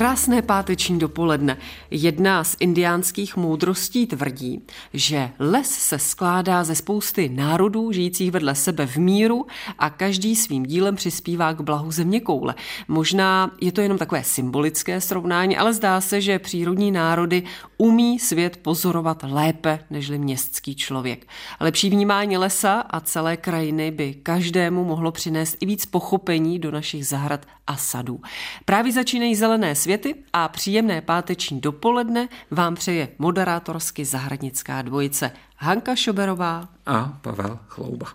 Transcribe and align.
Krásné 0.00 0.42
páteční 0.42 0.98
dopoledne. 0.98 1.56
Jedna 1.90 2.44
z 2.44 2.56
indiánských 2.60 3.36
moudrostí 3.36 4.06
tvrdí, 4.06 4.62
že 4.92 5.30
les 5.38 5.70
se 5.70 5.98
skládá 5.98 6.64
ze 6.64 6.74
spousty 6.74 7.28
národů 7.28 7.92
žijících 7.92 8.30
vedle 8.30 8.54
sebe 8.54 8.86
v 8.86 8.96
míru 8.96 9.46
a 9.78 9.90
každý 9.90 10.36
svým 10.36 10.62
dílem 10.62 10.96
přispívá 10.96 11.52
k 11.52 11.60
blahu 11.60 11.90
země 11.90 12.20
koule. 12.20 12.54
Možná 12.88 13.50
je 13.60 13.72
to 13.72 13.80
jenom 13.80 13.98
takové 13.98 14.24
symbolické 14.24 15.00
srovnání, 15.00 15.56
ale 15.56 15.72
zdá 15.72 16.00
se, 16.00 16.20
že 16.20 16.38
přírodní 16.38 16.90
národy 16.90 17.42
umí 17.78 18.18
svět 18.18 18.56
pozorovat 18.56 19.22
lépe 19.22 19.78
nežli 19.90 20.18
městský 20.18 20.74
člověk. 20.74 21.26
Lepší 21.60 21.90
vnímání 21.90 22.36
lesa 22.36 22.80
a 22.80 23.00
celé 23.00 23.36
krajiny 23.36 23.90
by 23.90 24.14
každému 24.14 24.84
mohlo 24.84 25.12
přinést 25.12 25.56
i 25.60 25.66
víc 25.66 25.86
pochopení 25.86 26.58
do 26.58 26.70
našich 26.70 27.06
zahrad 27.06 27.46
a 27.66 27.76
sadů. 27.76 28.20
Právě 28.64 28.92
začínají 28.92 29.34
zelené 29.34 29.74
světy 29.90 30.14
a 30.32 30.48
příjemné 30.48 31.00
páteční 31.00 31.60
dopoledne 31.60 32.28
vám 32.50 32.74
přeje 32.74 33.08
moderátorsky 33.18 34.04
zahradnická 34.04 34.82
dvojice 34.82 35.32
Hanka 35.56 35.96
Šoberová 35.96 36.68
a 36.86 37.18
Pavel 37.22 37.58
Chlouba. 37.68 38.06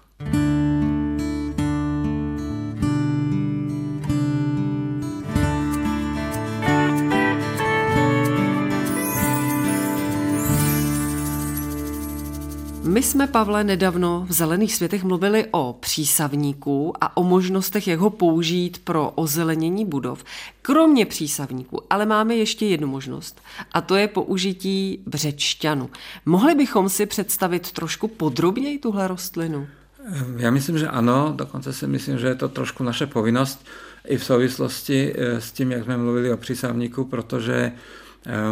My 12.95 13.03
jsme, 13.03 13.27
Pavle, 13.27 13.63
nedávno 13.63 14.25
v 14.29 14.31
Zelených 14.33 14.75
světech 14.75 15.03
mluvili 15.03 15.45
o 15.51 15.77
přísavníku 15.79 16.93
a 17.01 17.17
o 17.17 17.23
možnostech, 17.23 17.87
jak 17.87 17.99
ho 17.99 18.09
použít 18.09 18.81
pro 18.83 19.11
ozelenění 19.15 19.85
budov. 19.85 20.23
Kromě 20.61 21.05
přísavníku, 21.05 21.81
ale 21.89 22.05
máme 22.05 22.35
ještě 22.35 22.65
jednu 22.65 22.87
možnost 22.87 23.41
a 23.71 23.81
to 23.81 23.95
je 23.95 24.07
použití 24.07 25.03
břečťanu. 25.05 25.89
Mohli 26.25 26.55
bychom 26.55 26.89
si 26.89 27.05
představit 27.05 27.71
trošku 27.71 28.07
podrobněji 28.07 28.79
tuhle 28.79 29.07
rostlinu? 29.07 29.67
Já 30.37 30.51
myslím, 30.51 30.77
že 30.77 30.87
ano, 30.87 31.33
dokonce 31.35 31.73
si 31.73 31.87
myslím, 31.87 32.17
že 32.17 32.27
je 32.27 32.35
to 32.35 32.49
trošku 32.49 32.83
naše 32.83 33.07
povinnost 33.07 33.65
i 34.07 34.17
v 34.17 34.23
souvislosti 34.23 35.13
eh, 35.15 35.41
s 35.41 35.51
tím, 35.51 35.71
jak 35.71 35.83
jsme 35.83 35.97
mluvili 35.97 36.33
o 36.33 36.37
přísavníku, 36.37 37.05
protože 37.05 37.71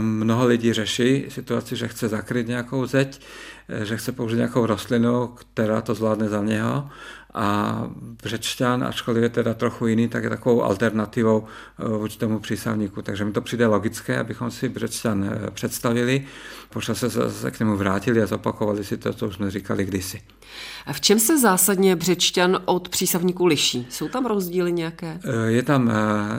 mnoho 0.01 0.47
lidí 0.47 0.73
řeší 0.73 1.25
situaci, 1.29 1.75
že 1.75 1.87
chce 1.87 2.07
zakryt 2.07 2.47
nějakou 2.47 2.85
zeď, 2.85 3.21
eh, 3.69 3.85
že 3.85 3.97
chce 3.97 4.11
použít 4.11 4.35
nějakou 4.35 4.65
rostlinu, 4.65 5.27
která 5.27 5.81
to 5.81 5.95
zvládne 5.95 6.29
za 6.29 6.43
něho 6.43 6.89
a 7.33 7.83
břečťan, 8.23 8.83
ačkoliv 8.83 9.23
je 9.23 9.29
teda 9.29 9.53
trochu 9.53 9.87
jiný, 9.87 10.07
tak 10.07 10.23
je 10.23 10.29
takovou 10.29 10.63
alternativou 10.63 11.43
eh, 11.79 11.87
vůči 11.97 12.17
tomu 12.17 12.39
přísavníku. 12.39 13.01
Takže 13.01 13.25
mi 13.25 13.31
to 13.31 13.41
přijde 13.41 13.67
logické, 13.67 14.19
abychom 14.19 14.51
si 14.51 14.69
břečťan 14.69 15.23
eh, 15.23 15.51
představili, 15.51 16.25
počas 16.69 16.97
se, 16.97 17.31
se 17.31 17.51
k 17.51 17.59
němu 17.59 17.77
vrátili 17.77 18.21
a 18.21 18.25
zopakovali 18.25 18.83
si 18.83 18.97
to, 18.97 19.13
co 19.13 19.27
už 19.27 19.35
jsme 19.35 19.51
říkali 19.51 19.85
kdysi. 19.85 20.21
A 20.85 20.93
v 20.93 21.01
čem 21.01 21.19
se 21.19 21.39
zásadně 21.39 21.95
břečťan 21.95 22.59
od 22.65 22.89
přísavníku 22.89 23.45
liší? 23.45 23.87
Jsou 23.89 24.07
tam 24.07 24.25
rozdíly 24.25 24.71
nějaké? 24.71 25.19
Eh, 25.23 25.51
je 25.51 25.63
tam 25.63 25.91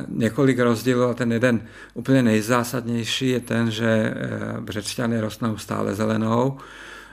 několik 0.08 0.58
rozdílů 0.58 1.02
a 1.02 1.14
ten 1.14 1.32
jeden 1.32 1.62
úplně 1.94 2.22
nejzásadnější 2.22 3.28
je 3.28 3.40
ten, 3.40 3.70
že 3.70 4.14
břečťan 4.60 5.12
je 5.12 5.20
rostnou 5.20 5.56
stále 5.56 5.94
zelenou, 5.94 6.58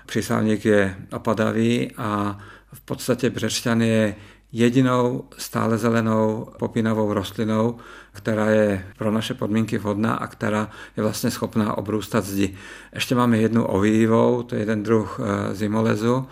přísavník 0.06 0.66
je 0.66 0.96
opadavý 1.12 1.92
a 1.98 2.40
v 2.74 2.82
podstatě 2.82 3.30
břešťan 3.30 3.82
je 3.82 4.16
jedinou 4.52 5.24
stále 5.38 5.78
zelenou 5.78 6.48
popínavou 6.60 7.14
rostlinou, 7.14 7.76
která 8.12 8.50
je 8.50 8.86
pro 8.98 9.12
naše 9.12 9.34
podmínky 9.34 9.78
vhodná 9.78 10.14
a 10.14 10.28
která 10.28 10.70
je 10.98 11.04
vlastně 11.04 11.32
schopná 11.32 11.78
obrůstat 11.78 12.26
zdi. 12.26 12.56
Ještě 12.94 13.16
máme 13.16 13.38
jednu 13.38 13.66
ovíjivou, 13.66 14.44
to 14.44 14.56
je 14.56 14.62
jeden 14.62 14.84
druh 14.84 15.20
eh, 15.20 15.56
zimolezu, 15.56 16.28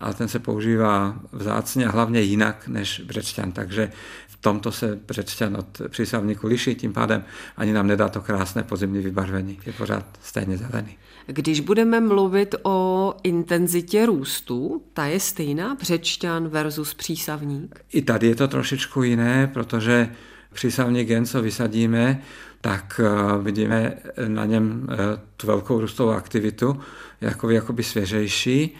ale 0.00 0.14
ten 0.14 0.28
se 0.28 0.38
používá 0.38 1.16
vzácně 1.32 1.86
a 1.86 1.90
hlavně 1.90 2.20
jinak 2.20 2.68
než 2.68 3.00
břečťan, 3.00 3.52
takže 3.52 3.92
v 4.28 4.36
tomto 4.36 4.72
se 4.72 4.98
břečťan 5.06 5.56
od 5.56 5.80
přísavníku 5.88 6.46
liší, 6.46 6.74
tím 6.74 6.92
pádem 6.92 7.24
ani 7.56 7.72
nám 7.72 7.86
nedá 7.86 8.08
to 8.08 8.20
krásné 8.20 8.62
pozemní 8.62 9.00
vybarvení, 9.00 9.58
je 9.66 9.72
pořád 9.72 10.04
stejně 10.22 10.56
zelený. 10.56 10.96
Když 11.26 11.60
budeme 11.60 12.00
mluvit 12.00 12.54
o 12.62 13.14
intenzitě 13.22 14.06
růstu, 14.06 14.82
ta 14.92 15.06
je 15.06 15.20
stejná 15.20 15.74
břečťan 15.74 16.48
versus 16.48 16.94
přísavník? 16.94 17.80
I 17.92 18.02
tady 18.02 18.26
je 18.26 18.34
to 18.34 18.48
trošičku 18.48 19.02
jiné, 19.02 19.50
protože 19.54 20.08
přísavník 20.52 21.08
jen 21.08 21.26
co 21.26 21.42
vysadíme, 21.42 22.22
tak 22.60 23.00
eh, 23.04 23.42
vidíme 23.42 23.96
na 24.28 24.44
něm 24.44 24.88
eh, 24.90 24.96
tu 25.36 25.46
velkou 25.46 25.80
růstovou 25.80 26.10
aktivitu, 26.10 26.80
jako 27.20 27.50
jakoby 27.50 27.82
svěžejší. 27.82 28.74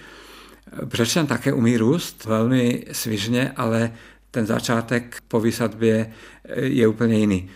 Břečťan 0.84 1.26
také 1.26 1.52
umí 1.52 1.76
růst 1.76 2.24
velmi 2.24 2.84
svižně, 2.92 3.52
ale 3.56 3.92
ten 4.30 4.46
začátek 4.46 5.16
po 5.28 5.40
výsadbě 5.40 6.12
je 6.56 6.88
úplně 6.88 7.18
jiný. 7.18 7.50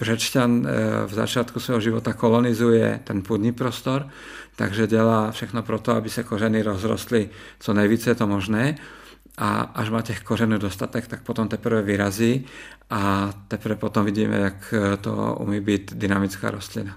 Břečťan 0.00 0.68
v 1.06 1.14
začátku 1.14 1.60
svého 1.60 1.80
života 1.80 2.12
kolonizuje 2.12 3.00
ten 3.04 3.22
půdní 3.22 3.52
prostor, 3.52 4.08
takže 4.56 4.86
dělá 4.86 5.30
všechno 5.30 5.62
pro 5.62 5.78
to, 5.78 5.92
aby 5.92 6.10
se 6.10 6.22
kořeny 6.22 6.62
rozrostly 6.62 7.30
co 7.60 7.74
nejvíce 7.74 8.10
je 8.10 8.14
to 8.14 8.26
možné 8.26 8.76
a 9.36 9.60
až 9.60 9.90
má 9.90 10.02
těch 10.02 10.20
kořenů 10.20 10.58
dostatek, 10.58 11.06
tak 11.06 11.22
potom 11.22 11.48
teprve 11.48 11.82
vyrazí 11.82 12.44
a 12.90 13.32
teprve 13.48 13.76
potom 13.76 14.04
vidíme, 14.04 14.36
jak 14.36 14.74
to 15.00 15.36
umí 15.40 15.60
být 15.60 15.94
dynamická 15.94 16.50
rostlina. 16.50 16.96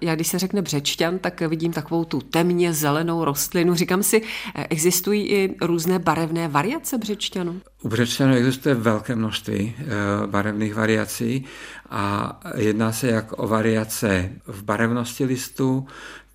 Já 0.00 0.14
když 0.14 0.28
se 0.28 0.38
řekne 0.38 0.62
břečťan, 0.62 1.18
tak 1.18 1.40
vidím 1.40 1.72
takovou 1.72 2.04
tu 2.04 2.20
temně 2.20 2.72
zelenou 2.72 3.24
rostlinu. 3.24 3.74
Říkám 3.74 4.02
si, 4.02 4.22
existují 4.54 5.28
i 5.28 5.54
různé 5.60 5.98
barevné 5.98 6.48
variace 6.48 6.98
břečťanu? 6.98 7.60
U 7.82 7.88
břečťanu 7.88 8.34
existuje 8.34 8.74
velké 8.74 9.14
množství 9.14 9.74
eh, 9.78 9.84
barevných 10.26 10.74
variací 10.74 11.44
a 11.90 12.40
jedná 12.56 12.92
se 12.92 13.06
jak 13.06 13.38
o 13.38 13.48
variace 13.48 14.30
v 14.46 14.62
barevnosti 14.62 15.24
listů, 15.24 15.86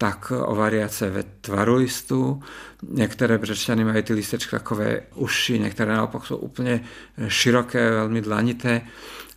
tak 0.04 0.32
o 0.46 0.56
variace 0.56 1.10
ve 1.10 1.24
tvaru 1.24 1.76
listů. 1.76 2.44
Některé 2.90 3.38
břečťany 3.38 3.84
mají 3.86 4.04
ty 4.04 4.14
listečky 4.14 4.52
takové 4.52 5.02
uši, 5.16 5.60
některé 5.60 5.94
naopak 5.94 6.26
jsou 6.26 6.38
úplně 6.38 6.84
široké, 7.28 7.90
velmi 7.90 8.22
dlanité 8.22 8.82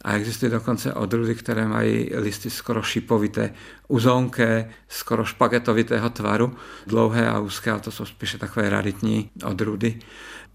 a 0.03 0.13
existují 0.13 0.53
dokonce 0.53 0.95
odrůdy, 0.95 1.35
které 1.35 1.69
mají 1.69 2.11
listy 2.15 2.51
skoro 2.51 2.83
šipovité, 2.83 3.55
uzonké, 3.89 4.71
skoro 4.89 5.25
špagetovitého 5.25 6.11
tvaru, 6.11 6.57
dlouhé 6.87 7.29
a 7.29 7.39
úzké, 7.39 7.71
a 7.71 7.79
to 7.79 7.91
jsou 7.91 8.05
spíše 8.05 8.39
takové 8.39 8.71
raritní 8.71 9.31
odrůdy. 9.45 9.99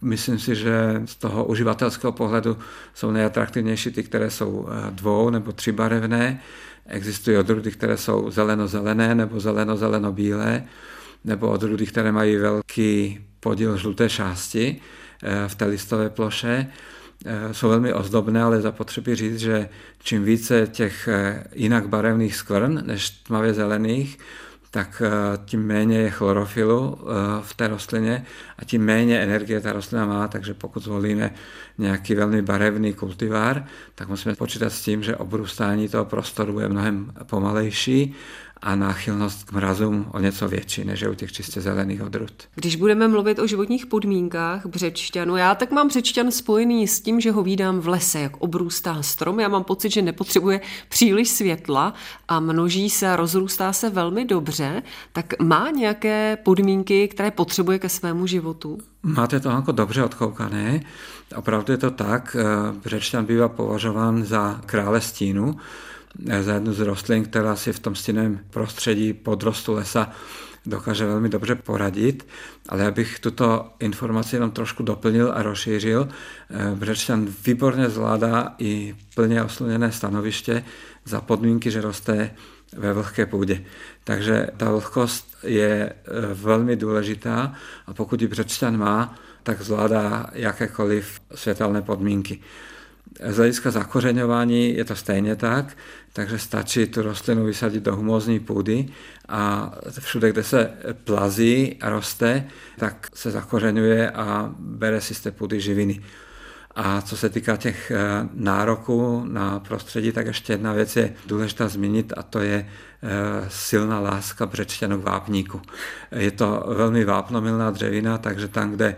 Myslím 0.01 0.39
si, 0.39 0.55
že 0.55 1.01
z 1.05 1.15
toho 1.15 1.45
uživatelského 1.45 2.11
pohledu 2.13 2.57
jsou 2.93 3.11
nejatraktivnější 3.11 3.91
ty, 3.91 4.03
které 4.03 4.29
jsou 4.29 4.67
eh, 4.69 4.91
dvou 4.91 5.29
nebo 5.29 5.51
tři 5.51 5.71
barevné. 5.71 6.41
Existují 6.85 7.37
odrůdy, 7.37 7.71
které 7.71 7.97
jsou 7.97 8.31
zeleno-zelené 8.31 9.15
nebo 9.15 9.39
zeleno-zeleno-bílé, 9.39 10.63
nebo 11.25 11.49
odrůdy, 11.49 11.85
které 11.85 12.11
mají 12.11 12.35
velký 12.35 13.19
podíl 13.39 13.77
žluté 13.77 14.09
šásti 14.09 14.81
eh, 15.23 15.47
v 15.47 15.55
té 15.55 15.65
listové 15.65 16.09
ploše. 16.09 16.67
Eh, 17.25 17.53
jsou 17.53 17.69
velmi 17.69 17.93
ozdobné, 17.93 18.43
ale 18.43 18.61
zapotřebí 18.61 19.15
říct, 19.15 19.39
že 19.39 19.69
čím 20.03 20.23
více 20.23 20.67
těch 20.67 21.09
jinak 21.53 21.89
barevných 21.89 22.35
skvrn 22.35 22.81
než 22.85 23.09
tmavě 23.09 23.53
zelených, 23.53 24.17
tak 24.71 25.01
eh, 25.05 25.11
tím 25.45 25.65
méně 25.65 25.97
je 25.97 26.09
chlorofilu 26.09 26.97
v 27.41 27.53
té 27.53 27.67
rostlině 27.67 28.25
a 28.59 28.65
tím 28.65 28.85
méně 28.85 29.19
energie 29.19 29.61
ta 29.61 29.73
rostlina 29.73 30.05
má, 30.05 30.27
takže 30.27 30.53
pokud 30.53 30.83
zvolíme 30.83 31.33
nějaký 31.77 32.15
velmi 32.15 32.41
barevný 32.41 32.93
kultivár, 32.93 33.65
tak 33.95 34.09
musíme 34.09 34.35
počítat 34.35 34.69
s 34.69 34.81
tím, 34.81 35.03
že 35.03 35.15
obrůstání 35.15 35.89
toho 35.89 36.05
prostoru 36.05 36.59
je 36.59 36.69
mnohem 36.69 37.13
pomalejší 37.25 38.15
a 38.61 38.75
náchylnost 38.75 39.43
k 39.43 39.51
mrazům 39.51 40.05
o 40.11 40.19
něco 40.19 40.47
větší, 40.47 40.83
než 40.83 41.03
u 41.03 41.13
těch 41.13 41.31
čistě 41.31 41.61
zelených 41.61 42.03
odrůd. 42.03 42.31
Když 42.55 42.75
budeme 42.75 43.07
mluvit 43.07 43.39
o 43.39 43.47
životních 43.47 43.85
podmínkách 43.85 44.65
břečťanu, 44.65 45.35
já 45.35 45.55
tak 45.55 45.71
mám 45.71 45.87
břečťan 45.87 46.31
spojený 46.31 46.87
s 46.87 47.01
tím, 47.01 47.21
že 47.21 47.31
ho 47.31 47.43
vídám 47.43 47.79
v 47.79 47.87
lese, 47.87 48.19
jak 48.19 48.37
obrůstá 48.37 49.01
strom. 49.01 49.39
Já 49.39 49.47
mám 49.47 49.63
pocit, 49.63 49.91
že 49.91 50.01
nepotřebuje 50.01 50.61
příliš 50.89 51.29
světla 51.29 51.93
a 52.27 52.39
množí 52.39 52.89
se 52.89 53.09
a 53.09 53.15
rozrůstá 53.15 53.73
se 53.73 53.89
velmi 53.89 54.25
dobře. 54.25 54.83
Tak 55.11 55.39
má 55.39 55.69
nějaké 55.69 56.37
podmínky, 56.43 57.07
které 57.07 57.31
potřebuje 57.31 57.79
ke 57.79 57.89
svému 57.89 58.27
životu? 58.27 58.77
Máte 59.03 59.39
to 59.39 59.49
jako 59.49 59.71
dobře 59.71 60.03
odkoukané. 60.03 60.81
Opravdu 61.35 61.73
je 61.73 61.77
to 61.77 61.91
tak. 61.91 62.35
Břečťan 62.83 63.25
bývá 63.25 63.49
považován 63.49 64.25
za 64.25 64.61
krále 64.65 65.01
stínu 65.01 65.55
za 66.41 66.53
jednu 66.53 66.73
z 66.73 66.79
rostlin, 66.79 67.23
která 67.23 67.55
si 67.55 67.73
v 67.73 67.79
tom 67.79 67.95
stěném 67.95 68.39
prostředí 68.49 69.13
podrostu 69.13 69.73
lesa 69.73 70.11
dokáže 70.65 71.05
velmi 71.05 71.29
dobře 71.29 71.55
poradit, 71.55 72.27
ale 72.69 72.87
abych 72.87 73.19
tuto 73.19 73.69
informaci 73.79 74.35
jenom 74.35 74.51
trošku 74.51 74.83
doplnil 74.83 75.31
a 75.35 75.43
rozšířil, 75.43 76.09
eh, 76.49 76.75
Břečťan 76.75 77.27
výborně 77.45 77.89
zvládá 77.89 78.55
i 78.57 78.95
plně 79.15 79.43
osluněné 79.43 79.91
stanoviště 79.91 80.63
za 81.05 81.21
podmínky, 81.21 81.71
že 81.71 81.81
roste 81.81 82.31
ve 82.77 82.93
vlhké 82.93 83.25
půdě. 83.25 83.63
Takže 84.03 84.47
ta 84.57 84.71
vlhkost 84.71 85.37
je 85.43 85.89
eh, 85.89 85.93
velmi 86.33 86.75
důležitá 86.75 87.53
a 87.87 87.93
pokud 87.93 88.21
ji 88.21 88.27
břečťan 88.27 88.77
má, 88.77 89.15
tak 89.43 89.61
zvládá 89.61 90.29
jakékoliv 90.33 91.21
světelné 91.35 91.81
podmínky. 91.81 92.39
Z 93.29 93.37
hlediska 93.37 93.71
zakořeňování 93.71 94.75
je 94.75 94.85
to 94.85 94.95
stejně 94.95 95.35
tak, 95.35 95.77
takže 96.13 96.39
stačí 96.39 96.87
tu 96.87 97.01
rostlinu 97.01 97.45
vysadit 97.45 97.83
do 97.83 97.95
humózní 97.95 98.39
půdy 98.39 98.85
a 99.29 99.71
všude, 99.99 100.29
kde 100.29 100.43
se 100.43 100.73
plazí 101.03 101.77
a 101.81 101.89
roste, 101.89 102.47
tak 102.77 103.07
se 103.13 103.31
zakořeňuje 103.31 104.11
a 104.11 104.51
bere 104.59 105.01
si 105.01 105.13
z 105.15 105.21
té 105.21 105.31
půdy 105.31 105.61
živiny. 105.61 106.01
A 106.75 107.01
co 107.01 107.17
se 107.17 107.29
týká 107.29 107.57
těch 107.57 107.91
eh, 107.91 107.97
nároků 108.33 109.25
na 109.27 109.59
prostředí, 109.59 110.11
tak 110.11 110.25
ještě 110.27 110.53
jedna 110.53 110.73
věc 110.73 110.95
je 110.95 111.13
důležitá 111.27 111.67
zmínit 111.67 112.13
a 112.17 112.23
to 112.23 112.39
je 112.39 112.67
eh, 112.67 113.09
silná 113.49 113.99
láska 113.99 114.45
břečťanů 114.45 115.01
k 115.01 115.05
vápníku. 115.05 115.61
Je 116.11 116.31
to 116.31 116.63
velmi 116.67 117.05
vápnomilná 117.05 117.71
dřevina, 117.71 118.17
takže 118.17 118.47
tam, 118.47 118.71
kde 118.71 118.95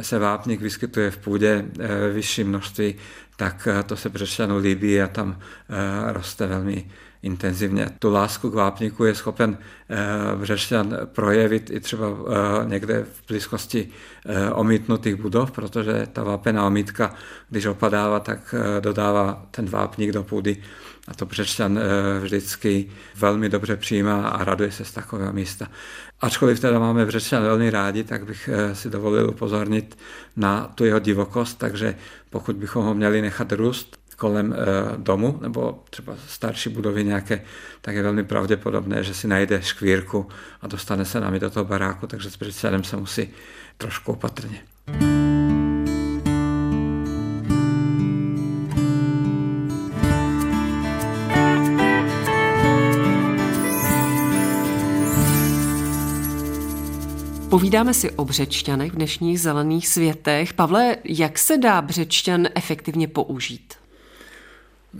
se 0.00 0.18
vápník 0.18 0.60
vyskytuje 0.60 1.10
v 1.10 1.18
půdě 1.18 1.64
eh, 1.80 1.86
ve 1.86 2.12
vyšším 2.12 2.48
množství, 2.48 2.94
tak 3.36 3.68
to 3.86 3.96
se 3.96 4.08
břečťanu 4.08 4.58
líbí 4.58 5.02
a 5.02 5.08
tam 5.08 5.38
roste 6.06 6.46
velmi 6.46 6.90
intenzivně. 7.22 7.88
Tu 7.98 8.10
lásku 8.10 8.50
k 8.50 8.54
vápníku 8.54 9.04
je 9.04 9.14
schopen 9.14 9.58
břečťan 10.36 10.98
projevit 11.04 11.70
i 11.70 11.80
třeba 11.80 12.06
někde 12.64 13.06
v 13.12 13.28
blízkosti 13.28 13.88
omítnutých 14.52 15.14
budov, 15.14 15.50
protože 15.50 16.06
ta 16.12 16.22
vápená 16.22 16.66
omítka, 16.66 17.14
když 17.50 17.66
opadává, 17.66 18.20
tak 18.20 18.54
dodává 18.80 19.46
ten 19.50 19.66
vápník 19.66 20.12
do 20.12 20.24
půdy 20.24 20.56
a 21.08 21.14
to 21.14 21.26
břečťan 21.26 21.80
vždycky 22.20 22.90
velmi 23.16 23.48
dobře 23.48 23.76
přijímá 23.76 24.28
a 24.28 24.44
raduje 24.44 24.72
se 24.72 24.84
z 24.84 24.92
takového 24.92 25.32
místa. 25.32 25.68
Ačkoliv 26.20 26.60
teda 26.60 26.78
máme 26.78 27.06
břečťan 27.06 27.42
velmi 27.42 27.70
rádi, 27.70 28.04
tak 28.04 28.26
bych 28.26 28.50
si 28.72 28.90
dovolil 28.90 29.30
upozornit 29.30 29.98
na 30.36 30.72
tu 30.74 30.84
jeho 30.84 30.98
divokost, 30.98 31.58
takže 31.58 31.94
pokud 32.30 32.56
bychom 32.56 32.84
ho 32.84 32.94
měli 32.94 33.22
nechat 33.22 33.52
růst, 33.52 33.98
kolem 34.18 34.52
eh, 34.52 34.56
domu 34.96 35.38
nebo 35.42 35.82
třeba 35.90 36.14
starší 36.28 36.70
budovy 36.70 37.04
nějaké, 37.04 37.42
tak 37.80 37.94
je 37.94 38.02
velmi 38.02 38.24
pravděpodobné, 38.24 39.04
že 39.04 39.14
si 39.14 39.28
najde 39.28 39.62
škvírku 39.62 40.28
a 40.62 40.66
dostane 40.66 41.04
se 41.04 41.20
námi 41.20 41.40
do 41.40 41.50
toho 41.50 41.64
baráku, 41.64 42.06
takže 42.06 42.30
s 42.30 42.36
předsedem 42.36 42.84
se 42.84 42.96
musí 42.96 43.28
trošku 43.76 44.12
opatrně. 44.12 44.62
Povídáme 57.58 57.94
si 57.94 58.10
o 58.10 58.24
břečťanech 58.24 58.92
v 58.92 58.96
dnešních 58.96 59.40
zelených 59.40 59.88
světech. 59.88 60.52
Pavle, 60.52 60.96
jak 61.04 61.38
se 61.38 61.58
dá 61.58 61.82
břečťan 61.82 62.46
efektivně 62.54 63.08
použít? 63.08 63.74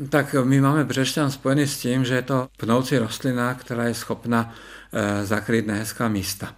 Tak 0.08 0.34
my 0.44 0.60
máme 0.60 0.84
břešťan 0.84 1.30
spojený 1.30 1.66
s 1.66 1.78
tím, 1.78 2.04
že 2.04 2.14
je 2.14 2.22
to 2.22 2.48
pnoucí 2.56 2.98
rostlina, 2.98 3.54
která 3.54 3.84
je 3.84 3.94
schopna 3.94 4.54
e, 4.92 5.26
zakrýt 5.26 5.66
nehezká 5.66 6.08
místa. 6.08 6.54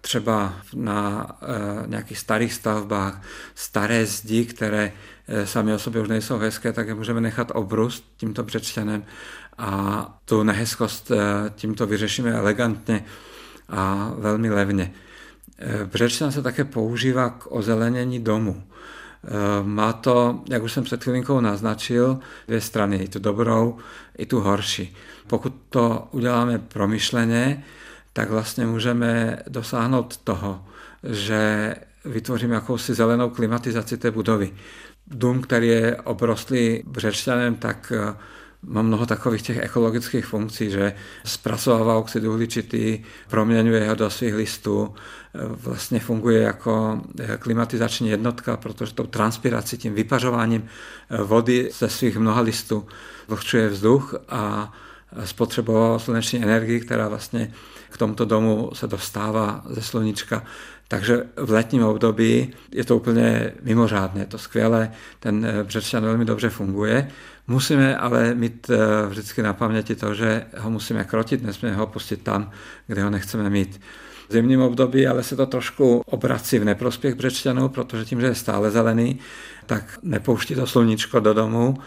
Třeba 0.00 0.54
na 0.74 1.26
e, 1.42 1.88
nějakých 1.88 2.18
starých 2.18 2.52
stavbách, 2.52 3.22
staré 3.54 4.06
zdi, 4.06 4.44
které 4.44 4.92
e, 5.28 5.46
sami 5.46 5.74
o 5.74 5.78
sobě 5.78 6.02
už 6.02 6.08
nejsou 6.08 6.38
hezké, 6.38 6.72
tak 6.72 6.88
je 6.88 6.94
můžeme 6.94 7.20
nechat 7.20 7.52
obrust 7.54 8.04
tímto 8.16 8.42
břečťanem 8.42 9.04
a 9.58 10.20
tu 10.24 10.42
nehezkost 10.42 11.10
tímto 11.54 11.86
vyřešíme 11.86 12.32
elegantně 12.32 13.04
a 13.68 14.12
velmi 14.18 14.50
levně. 14.50 14.92
Břečťan 15.86 16.32
se 16.32 16.42
také 16.42 16.64
používá 16.64 17.30
k 17.30 17.46
ozelenění 17.50 18.20
domu. 18.20 18.62
Eh, 19.24 19.28
má 19.62 19.92
to, 19.92 20.40
jak 20.50 20.62
už 20.62 20.72
jsem 20.72 20.84
před 20.84 21.04
chvilinkou 21.04 21.40
naznačil, 21.40 22.18
dvě 22.48 22.60
strany, 22.60 22.96
i 22.96 23.08
tu 23.08 23.18
dobrou, 23.18 23.78
i 24.18 24.26
tu 24.26 24.40
horší. 24.40 24.96
Pokud 25.26 25.54
to 25.70 26.08
uděláme 26.10 26.58
promyšleně, 26.58 27.64
tak 28.12 28.30
vlastně 28.30 28.66
můžeme 28.66 29.38
dosáhnout 29.48 30.16
toho, 30.16 30.64
že 31.02 31.74
vytvoříme 32.04 32.54
jakousi 32.54 32.94
zelenou 32.94 33.30
klimatizaci 33.30 33.96
té 33.96 34.10
budovy. 34.10 34.52
Dům, 35.06 35.42
který 35.42 35.68
je 35.68 35.96
obrostlý 35.96 36.82
břečťanem, 36.86 37.54
tak 37.54 37.92
eh, 37.96 38.16
má 38.62 38.82
mnoho 38.82 39.06
takových 39.06 39.42
těch 39.42 39.58
ekologických 39.58 40.26
funkcí, 40.26 40.70
že 40.70 40.94
zpracovává 41.24 41.96
oxid 41.96 42.24
uhličitý, 42.24 43.04
proměňuje 43.28 43.88
ho 43.88 43.94
do 43.94 44.10
svých 44.10 44.34
listů, 44.34 44.94
vlastně 45.34 46.00
funguje 46.00 46.42
jako 46.42 47.00
eh, 47.20 47.36
klimatizační 47.36 48.08
jednotka, 48.08 48.56
protože 48.56 48.94
tou 48.94 49.06
transpirací, 49.06 49.78
tím 49.78 49.94
vypařováním 49.94 50.64
eh, 51.10 51.22
vody 51.22 51.70
ze 51.78 51.88
svých 51.88 52.16
mnoha 52.16 52.40
listů 52.40 52.86
vlhčuje 53.28 53.68
vzduch 53.68 54.14
a 54.28 54.72
spotřebovala 55.24 55.98
sluneční 55.98 56.42
energii, 56.42 56.80
která 56.80 57.08
vlastně 57.08 57.52
k 57.90 57.98
tomuto 57.98 58.24
domu 58.24 58.70
se 58.72 58.86
dostává 58.86 59.62
ze 59.70 59.82
sluníčka. 59.82 60.44
Takže 60.88 61.24
v 61.36 61.50
letním 61.50 61.84
období 61.84 62.52
je 62.72 62.84
to 62.84 62.96
úplně 62.96 63.52
mimořádné, 63.62 64.20
je 64.20 64.26
to 64.26 64.38
skvělé, 64.38 64.92
ten 65.20 65.46
eh, 65.46 65.64
břečan 65.64 66.02
velmi 66.02 66.24
dobře 66.24 66.50
funguje. 66.50 67.08
Musíme 67.46 67.96
ale 67.96 68.34
mít 68.34 68.70
vždycky 69.08 69.42
na 69.42 69.52
paměti 69.52 69.94
to, 69.94 70.14
že 70.14 70.46
ho 70.58 70.70
musíme 70.70 71.04
krotit, 71.04 71.42
nesmíme 71.42 71.74
ho 71.74 71.86
pustit 71.86 72.22
tam, 72.22 72.50
kde 72.86 73.02
ho 73.02 73.10
nechceme 73.10 73.50
mít 73.50 73.80
zimním 74.28 74.60
období, 74.60 75.06
ale 75.06 75.22
se 75.22 75.36
to 75.36 75.46
trošku 75.46 76.02
obrací 76.06 76.58
v 76.58 76.64
neprospěch 76.64 77.14
břečťanů, 77.14 77.68
protože 77.68 78.04
tím, 78.04 78.20
že 78.20 78.26
je 78.26 78.34
stále 78.34 78.70
zelený, 78.70 79.18
tak 79.66 79.98
nepouští 80.02 80.54
to 80.54 80.66
sluníčko 80.66 81.20
do 81.20 81.34
domu 81.34 81.78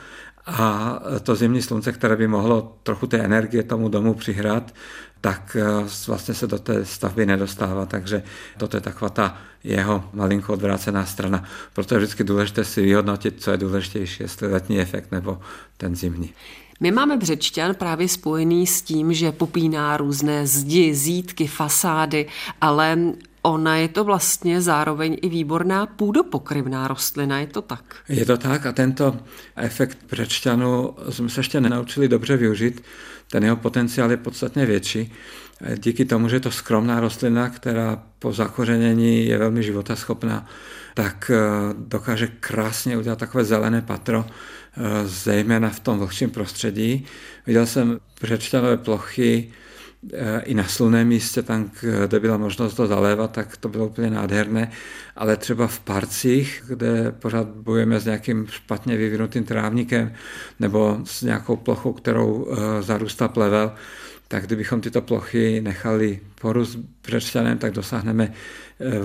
a 0.46 1.00
to 1.24 1.36
zimní 1.36 1.62
slunce, 1.62 1.92
které 1.92 2.15
by 2.15 2.27
mohlo 2.27 2.77
trochu 2.84 3.08
té 3.08 3.18
energie 3.18 3.63
tomu 3.63 3.89
domu 3.89 4.13
přihrát, 4.13 4.74
tak 5.22 5.58
eh, 5.60 5.88
vlastně 6.08 6.34
se 6.34 6.48
do 6.48 6.60
té 6.60 6.86
stavby 6.86 7.25
nedostává, 7.25 7.86
takže 7.86 8.24
toto 8.58 8.77
je 8.77 8.82
taková 8.82 9.10
ta 9.10 9.38
jeho 9.63 10.10
malinko 10.13 10.54
odvrácená 10.54 11.06
strana. 11.06 11.44
Proto 11.74 11.96
je 11.96 12.00
vždycky 12.00 12.24
důležité 12.24 12.63
si 12.63 12.82
vyhodnotit, 12.82 13.42
co 13.44 13.51
je 13.51 13.58
důležitější, 13.58 14.24
jestli 14.24 14.48
letní 14.48 14.80
efekt 14.80 15.12
nebo 15.12 15.39
ten 15.77 15.96
zimní. 15.96 16.34
My 16.79 16.91
máme 16.91 17.17
břečťan 17.17 17.75
právě 17.75 18.08
spojený 18.08 18.67
s 18.67 18.82
tím, 18.82 19.13
že 19.13 19.32
popíná 19.32 19.98
různé 19.98 20.48
zdi, 20.48 20.96
zítky, 20.96 21.48
fasády, 21.48 22.27
ale 22.62 22.98
ona 23.41 23.77
je 23.77 23.88
to 23.88 24.03
vlastně 24.03 24.62
zároveň 24.62 25.17
i 25.22 25.29
výborná 25.29 25.86
půdopokryvná 25.86 26.88
rostlina, 26.88 27.39
je 27.39 27.48
to 27.48 27.62
tak? 27.62 27.96
Je 28.10 28.25
to 28.25 28.38
tak 28.38 28.65
a 28.65 28.72
tento 28.72 29.17
efekt 29.55 29.98
břečťanu 30.10 30.96
jsme 31.10 31.29
se 31.29 31.39
ještě 31.39 31.62
nenaučili 31.62 32.08
dobře 32.08 32.38
využít. 32.38 32.84
Ten 33.32 33.44
jeho 33.44 33.55
potenciál 33.55 34.12
je 34.12 34.17
podstatně 34.17 34.65
větší. 34.65 35.13
Díky 35.77 36.05
tomu, 36.05 36.29
že 36.29 36.36
je 36.36 36.39
to 36.39 36.51
skromná 36.51 37.00
rostlina, 37.00 37.50
která 37.50 38.03
po 38.20 38.34
zakořenění 38.34 39.25
je 39.25 39.38
velmi 39.38 39.63
životaschopná, 39.63 40.48
tak 40.94 41.32
eh, 41.34 41.39
dokáže 41.77 42.27
krásně 42.27 42.98
udělat 42.98 43.20
takové 43.20 43.44
zelené 43.44 43.82
patro, 43.82 44.25
zejména 45.05 45.70
v 45.70 45.79
tom 45.79 46.00
vlhčím 46.00 46.29
prostředí. 46.29 47.05
Viděl 47.48 47.65
jsem 47.65 48.00
břečťanové 48.22 48.77
plochy 48.77 49.50
eh, 50.13 50.41
i 50.46 50.53
na 50.53 50.63
sluném 50.63 51.08
místě, 51.08 51.41
tam, 51.41 51.72
kde 52.05 52.20
byla 52.20 52.38
možnost 52.38 52.74
to 52.74 52.88
zalévat, 52.88 53.32
tak 53.32 53.58
to 53.58 53.70
bylo 53.70 53.88
úplně 53.88 54.10
nádherné, 54.10 54.72
ale 55.15 55.38
třeba 55.38 55.67
v 55.67 55.79
parcích, 55.79 56.63
kde 56.67 57.12
pořád 57.12 57.48
bojujeme 57.48 58.00
s 58.00 58.05
nějakým 58.05 58.48
špatně 58.48 58.98
vyvinutým 58.98 59.44
trávníkem 59.44 60.13
nebo 60.60 61.00
s 61.03 61.22
nějakou 61.22 61.55
plochou, 61.55 61.94
kterou 61.94 62.48
eh, 62.48 62.82
zarůstá 62.82 63.27
plevel, 63.27 63.74
tak 64.27 64.46
kdybychom 64.46 64.82
tyto 64.82 65.01
plochy 65.01 65.62
nechali 65.62 66.20
porůst 66.41 66.79
břečťanem, 67.08 67.58
tak 67.58 67.74
dosáhneme 67.74 68.34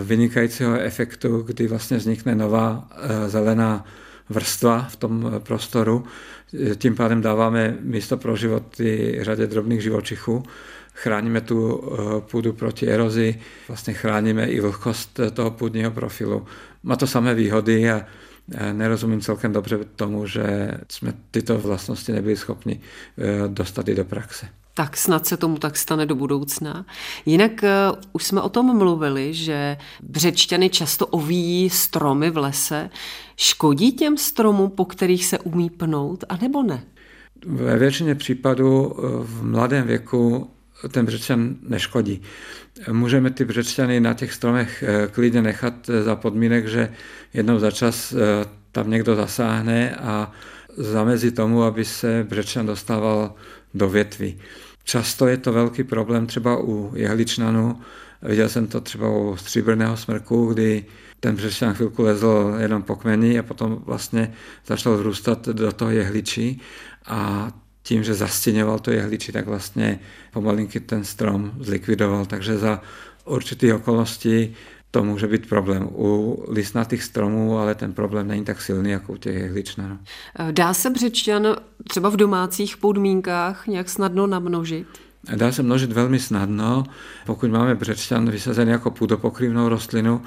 vynikajícího 0.04 0.80
efektu, 0.80 1.42
kdy 1.42 1.66
vlastně 1.66 1.96
vznikne 1.96 2.34
nová 2.34 2.88
zelená 3.26 3.84
vrstva 4.30 4.82
v 4.90 4.96
tom 4.96 5.32
prostoru. 5.38 6.04
Tím 6.76 6.94
pádem 6.96 7.20
dáváme 7.20 7.76
místo 7.80 8.16
pro 8.16 8.37
životy 8.37 9.18
řadě 9.22 9.46
drobných 9.46 9.82
živočichů 9.82 10.42
chráníme 11.02 11.40
tu 11.40 11.82
eh, 11.82 12.20
půdu 12.20 12.52
proti 12.52 12.88
erozi, 12.88 13.40
vlastně 13.68 13.94
chráníme 13.94 14.46
i 14.46 14.60
vlhkost 14.60 15.20
toho 15.32 15.50
půdního 15.50 15.90
profilu. 15.90 16.46
Má 16.82 16.96
to 16.96 17.06
samé 17.06 17.34
výhody 17.34 17.90
a 17.90 18.06
nerozumím 18.72 19.20
celkem 19.20 19.52
dobře 19.52 19.78
tomu, 19.96 20.26
že 20.26 20.70
jsme 20.88 21.12
tyto 21.30 21.58
vlastnosti 21.58 22.12
nebyli 22.12 22.37
schopni 22.37 22.80
eh, 22.80 23.49
dostat 23.49 23.88
i 23.88 23.94
do 23.94 24.04
praxe. 24.04 24.46
Tak 24.80 24.96
snad 24.96 25.26
se 25.26 25.37
tomu 25.37 25.58
tak 25.58 25.76
stane 25.76 26.06
do 26.06 26.14
budoucna. 26.14 26.87
Jinak 27.26 27.52
uh, 27.62 27.99
už 28.12 28.25
jsme 28.25 28.40
o 28.40 28.49
tom 28.49 28.78
mluvili, 28.78 29.34
že 29.34 29.76
břečťany 30.02 30.70
často 30.70 31.06
ovíjí 31.06 31.70
stromy 31.70 32.30
v 32.30 32.37
lese. 32.37 32.90
Škodí 33.37 33.92
těm 33.92 34.16
stromům, 34.16 34.70
po 34.70 34.84
kterých 34.84 35.26
se 35.26 35.38
umí 35.38 35.70
pnout, 35.70 36.25
anebo 36.28 36.62
ne? 36.62 36.84
Ve 37.46 37.78
většině 37.78 38.14
případů 38.14 38.96
v 39.22 39.44
mladém 39.44 39.87
věku 39.87 40.50
ten 40.88 41.06
břečťan 41.06 41.56
neškodí. 41.68 42.22
Můžeme 42.92 43.30
ty 43.30 43.44
břečťany 43.44 44.00
na 44.00 44.14
těch 44.14 44.32
stromech 44.32 44.84
eh, 44.87 45.08
klidně 45.08 45.42
nechat 45.42 45.75
eh, 45.88 46.02
za 46.02 46.16
podmínek, 46.16 46.66
že 46.66 46.92
jednou 47.34 47.58
za 47.58 47.70
čas 47.70 48.12
eh, 48.12 48.16
tam 48.72 48.90
někdo 48.90 49.16
zasáhne 49.16 49.96
a 49.96 50.32
zamezí 50.76 51.30
tomu, 51.30 51.62
aby 51.62 51.84
se 51.84 52.26
břečťan 52.28 52.66
dostával 52.66 53.34
do 53.75 53.88
větví. 53.88 54.38
Často 54.84 55.26
je 55.26 55.37
to 55.37 55.52
velký 55.52 55.84
problém 55.84 56.26
třeba 56.26 56.58
u 56.60 56.92
jehličnanů. 56.94 57.80
Viděl 58.22 58.49
jsem 58.49 58.66
to 58.66 58.80
třeba 58.80 59.08
u 59.08 59.37
stříbrného 59.37 59.96
smrku, 59.96 60.46
kdy 60.46 60.84
ten 61.20 61.37
břečťan 61.37 61.75
chvilku 61.75 62.02
lezl 62.02 62.54
jenom 62.58 62.82
po 62.82 62.96
kmeni 62.96 63.38
a 63.38 63.42
potom 63.42 63.82
vlastně 63.87 64.32
začal 64.66 64.96
vrůstat 64.96 65.49
do 65.49 65.72
toho 65.72 65.90
jehličí 65.90 66.60
a 67.06 67.50
tím, 67.82 68.04
že 68.04 68.14
zastěňoval 68.14 68.78
to 68.78 68.90
jehličí, 68.90 69.32
tak 69.32 69.46
vlastně 69.46 70.00
pomalinky 70.32 70.80
ten 70.80 71.04
strom 71.04 71.52
zlikvidoval. 71.60 72.26
Takže 72.26 72.58
za 72.58 72.82
určitých 73.25 73.75
okolností 73.75 74.54
to 74.90 75.04
může 75.04 75.26
být 75.26 75.49
problém. 75.49 75.88
U 75.92 76.42
listnatých 76.49 77.02
stromů 77.02 77.59
ale 77.59 77.75
ten 77.75 77.92
problém 77.92 78.28
není 78.28 78.44
tak 78.44 78.62
silný 78.62 78.90
jako 78.90 79.12
u 79.12 79.16
těch 79.16 79.37
jehličnanů. 79.37 79.99
Dá 80.50 80.75
se 80.75 80.90
břečťan 80.90 81.56
třeba 81.88 82.09
v 82.09 82.16
domácích 82.16 82.76
podmínkách 82.76 83.66
nějak 83.66 83.88
snadno 83.88 84.26
namnožit? 84.26 84.87
Dá 85.37 85.52
se 85.52 85.62
množit 85.62 85.92
velmi 85.92 86.18
snadno. 86.18 86.85
Pokud 87.26 87.50
máme 87.50 87.75
břečťan 87.75 88.30
vysazený 88.30 88.70
jako 88.70 88.90
půdopokryvnou 88.90 89.68
rostlinu, 89.68 90.23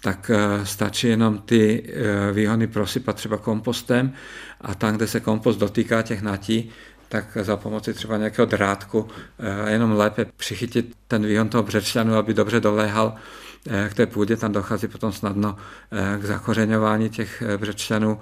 tak 0.00 0.30
eh, 0.34 0.66
stačí 0.66 1.08
jenom 1.08 1.38
ty 1.38 1.84
eh, 1.86 2.32
výhony 2.32 2.66
prosypat 2.66 3.16
třeba 3.16 3.36
kompostem 3.36 4.12
a 4.60 4.74
tam, 4.74 4.96
kde 4.96 5.06
se 5.06 5.20
kompost 5.20 5.56
dotýká 5.56 6.02
těch 6.02 6.22
natí, 6.22 6.70
tak 7.08 7.38
za 7.40 7.56
pomoci 7.56 7.94
třeba 7.94 8.16
nějakého 8.16 8.46
drátku 8.46 9.08
eh, 9.38 9.72
jenom 9.72 9.92
lépe 9.92 10.26
přichytit 10.36 10.94
ten 11.08 11.26
výhon 11.26 11.48
toho 11.48 11.62
břečťanu, 11.62 12.14
aby 12.14 12.34
dobře 12.34 12.60
doléhal 12.60 13.14
k 13.88 13.94
té 13.94 14.06
půdě, 14.06 14.36
tam 14.36 14.52
dochází 14.52 14.88
potom 14.88 15.12
snadno 15.12 15.56
eh, 15.92 16.18
k 16.18 16.24
zakořeňování 16.24 17.10
těch 17.10 17.42
břečťanů. 17.56 18.18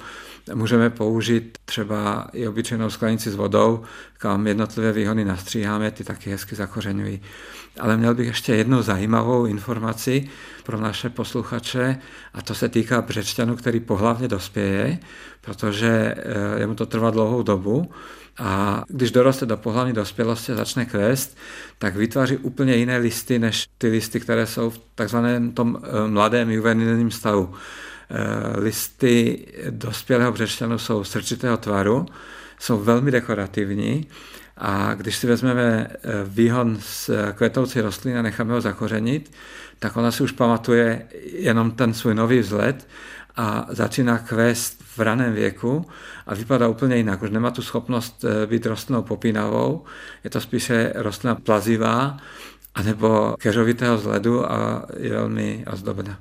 Můžeme 0.55 0.91
použít 0.91 1.59
třeba 1.65 2.29
i 2.33 2.49
obyčejnou 2.49 2.91
sklenici 2.91 3.31
s 3.31 3.35
vodou, 3.35 3.83
kam 4.19 4.47
jednotlivé 4.47 4.93
výhony 4.93 5.25
nastříháme, 5.25 5.91
ty 5.91 6.05
taky 6.05 6.31
hezky 6.31 6.57
zakořeňují. 6.57 7.21
Ale 7.81 7.97
měl 7.97 8.15
bych 8.15 8.27
ještě 8.27 8.55
jednu 8.55 8.83
zajímavou 8.83 9.47
informaci 9.47 10.29
pro 10.67 10.81
naše 10.81 11.09
posluchače 11.09 11.99
a 12.35 12.43
to 12.43 12.55
se 12.55 12.69
týká 12.69 13.03
břečťanu, 13.03 13.57
který 13.57 13.81
pohlavně 13.81 14.29
dospěje, 14.29 14.99
protože 15.41 16.15
jemu 16.57 16.75
to 16.75 16.87
trvá 16.87 17.11
dlouhou 17.11 17.43
dobu 17.43 17.91
a 18.39 18.83
když 18.89 19.11
doroste 19.11 19.47
do 19.47 19.57
pohlavní 19.57 19.93
dospělosti 19.93 20.53
a 20.53 20.57
začne 20.57 20.85
kvést, 20.85 21.37
tak 21.79 21.97
vytváří 21.97 22.37
úplně 22.37 22.77
jiné 22.77 22.99
listy, 22.99 23.39
než 23.39 23.69
ty 23.79 23.89
listy, 23.89 24.21
které 24.21 24.47
jsou 24.47 24.71
v 24.71 24.81
takzvaném 24.95 25.53
tom 25.53 25.79
eh, 25.83 26.09
mladém 26.09 26.51
juvenilním 26.51 27.11
stavu. 27.11 27.55
Eh, 28.11 28.61
listy 28.61 29.47
dospělého 29.71 30.33
břešťanu 30.33 30.79
jsou 30.79 31.05
srčitého 31.05 31.57
tvaru, 31.57 32.07
jsou 32.59 32.79
velmi 32.79 33.11
dekorativní 33.11 34.07
a 34.57 34.95
když 34.95 35.17
si 35.17 35.27
vezmeme 35.27 35.87
eh, 35.91 35.99
výhon 36.25 36.79
z 36.81 37.11
kvetoucí 37.33 37.81
rostliny 37.81 38.19
a 38.19 38.23
necháme 38.23 38.53
ho 38.53 38.61
zakořenit, 38.61 39.33
tak 39.79 39.97
ona 39.97 40.11
si 40.11 40.23
už 40.23 40.33
pamatuje 40.33 41.07
jenom 41.33 41.71
ten 41.71 41.95
svůj 41.95 42.15
nový 42.15 42.39
vzhled 42.39 42.89
a 43.37 43.67
začíná 43.69 44.19
kvést 44.19 44.83
v 44.97 44.99
raném 44.99 45.33
věku 45.33 45.87
a 46.27 46.35
vypadá 46.35 46.69
úplně 46.69 46.97
jinak. 46.97 47.23
Už 47.23 47.31
nemá 47.31 47.51
tu 47.51 47.63
schopnost 47.63 48.25
eh, 48.25 48.47
být 48.47 48.67
rostlinou 48.67 49.03
popínavou, 49.03 49.85
je 50.25 50.31
to 50.31 50.41
spíše 50.41 50.93
rostlina 50.95 51.35
plazivá, 51.35 52.17
anebo 52.75 53.37
keřovitého 53.39 53.97
vzhledu 53.97 54.53
a 54.53 54.87
je 54.97 55.11
velmi 55.11 55.65
ozdobná. 55.73 56.19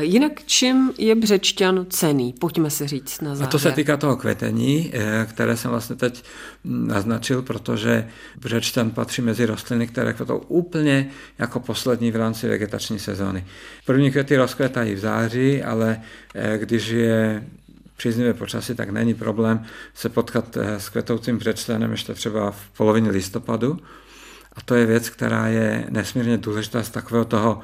Jinak 0.00 0.32
čím 0.46 0.92
je 0.98 1.14
břečťan 1.14 1.86
cený? 1.90 2.32
Pojďme 2.32 2.70
si 2.70 2.86
říct 2.86 3.20
na 3.20 3.30
závěr. 3.30 3.48
A 3.48 3.50
to 3.50 3.58
se 3.58 3.72
týká 3.72 3.96
toho 3.96 4.16
kvetení, 4.16 4.90
eh, 4.94 5.26
které 5.30 5.56
jsem 5.56 5.70
vlastně 5.70 5.96
teď 5.96 6.24
naznačil, 6.64 7.42
protože 7.42 8.08
břečťan 8.36 8.90
patří 8.90 9.22
mezi 9.22 9.46
rostliny, 9.46 9.86
které 9.86 10.12
kvetou 10.12 10.38
úplně 10.38 11.10
jako 11.38 11.60
poslední 11.60 12.10
v 12.10 12.16
rámci 12.16 12.48
vegetační 12.48 12.98
sezóny. 12.98 13.46
První 13.86 14.10
kvety 14.10 14.36
rozkvetají 14.36 14.94
v 14.94 14.98
září, 14.98 15.62
ale 15.62 16.00
eh, 16.34 16.58
když 16.58 16.88
je 16.88 17.44
příznivé 17.96 18.34
počasí, 18.34 18.74
tak 18.74 18.90
není 18.90 19.14
problém 19.14 19.64
se 19.94 20.08
potkat 20.08 20.56
eh, 20.56 20.80
s 20.80 20.88
kvetoucím 20.88 21.38
břečťanem 21.38 21.90
ještě 21.90 22.14
třeba 22.14 22.50
v 22.50 22.70
polovině 22.76 23.10
listopadu. 23.10 23.78
A 24.52 24.60
to 24.60 24.74
je 24.74 24.86
věc, 24.86 25.10
která 25.10 25.46
je 25.46 25.86
nesmírně 25.90 26.38
důležitá 26.38 26.82
z 26.82 26.90
takového 26.90 27.24
toho 27.24 27.60
Eh, 27.60 27.62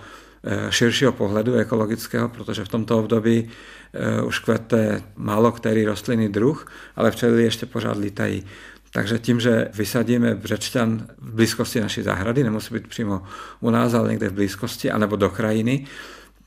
širšího 0.71 1.13
pohledu 1.13 1.55
ekologického, 1.55 2.29
protože 2.29 2.65
v 2.65 2.69
tomto 2.69 2.99
období 2.99 3.49
eh, 3.93 4.23
už 4.23 4.39
kvete 4.39 5.03
málo 5.17 5.53
který 5.53 5.85
rostlinný 5.85 6.29
druh, 6.29 6.67
ale 6.97 7.11
včely 7.11 7.43
ještě 7.43 7.67
pořád 7.67 7.97
lítají. 7.97 8.45
Takže 8.91 9.19
tím, 9.19 9.41
že 9.41 9.69
vysadíme 9.75 10.35
břečťan 10.35 11.07
v 11.19 11.35
blízkosti 11.35 11.81
naší 11.81 12.03
zahrady, 12.03 12.45
nemusí 12.45 12.75
být 12.75 12.89
přímo 12.89 13.23
u 13.61 13.71
nás, 13.71 13.95
ale 13.95 14.11
někde 14.11 14.29
v 14.29 14.33
blízkosti, 14.33 14.91
anebo 14.91 15.17
do 15.17 15.31
krajiny, 15.31 15.87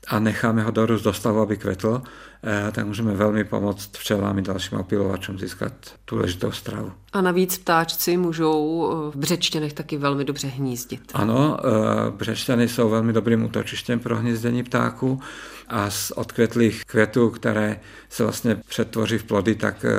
a 0.08 0.18
necháme 0.18 0.62
ho 0.62 0.70
dorůst 0.70 1.04
do 1.04 1.12
stavu, 1.12 1.40
aby 1.40 1.56
kvetl, 1.56 2.02
eh, 2.44 2.72
tak 2.72 2.86
můžeme 2.86 3.14
velmi 3.14 3.44
pomoct 3.44 3.96
včelám 3.96 4.38
i 4.38 4.42
dalším 4.42 4.78
opilovačům 4.78 5.38
získat 5.38 5.72
důležitou 6.10 6.52
stravu. 6.52 6.92
A 7.12 7.20
navíc 7.20 7.58
ptáčci 7.58 8.16
můžou 8.16 8.90
v 9.14 9.16
břečtěnech 9.16 9.72
taky 9.72 9.96
velmi 9.96 10.24
dobře 10.24 10.48
hnízdit. 10.48 11.00
Ano, 11.14 11.56
eh, 11.60 12.10
břečťany 12.10 12.68
jsou 12.68 12.88
velmi 12.88 13.12
dobrým 13.12 13.44
útočištěm 13.44 14.00
pro 14.00 14.16
hnízdění 14.16 14.62
ptáků 14.62 15.20
a 15.68 15.90
z 15.90 16.10
odkvětlých 16.10 16.84
květů, 16.84 17.30
které 17.30 17.80
se 18.08 18.22
vlastně 18.22 18.56
přetvoří 18.68 19.18
v 19.18 19.24
plody, 19.24 19.54
tak 19.54 19.84
eh, 19.84 19.90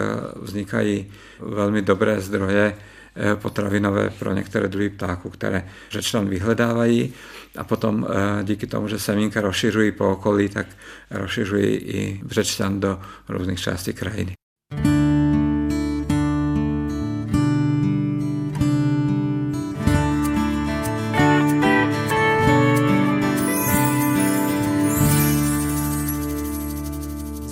vznikají 0.42 1.12
velmi 1.40 1.82
dobré 1.82 2.22
zdroje 2.22 2.76
Eh, 2.76 2.99
potravinové 3.36 4.10
pro 4.10 4.34
některé 4.34 4.68
druhy 4.68 4.90
ptáků, 4.90 5.30
které 5.30 5.70
řečlan 5.92 6.30
vyhledávají 6.30 7.14
a 7.58 7.64
potom 7.64 8.08
eh, 8.10 8.44
díky 8.44 8.68
tomu, 8.68 8.88
že 8.88 9.00
semínka 9.00 9.42
rozšiřují 9.42 9.92
po 9.92 10.12
okolí, 10.12 10.50
tak 10.50 10.68
rozšiřují 11.12 11.76
i 11.76 12.22
břečťan 12.24 12.80
do 12.80 13.02
různých 13.30 13.62
částí 13.62 13.94
krajiny. 13.94 14.34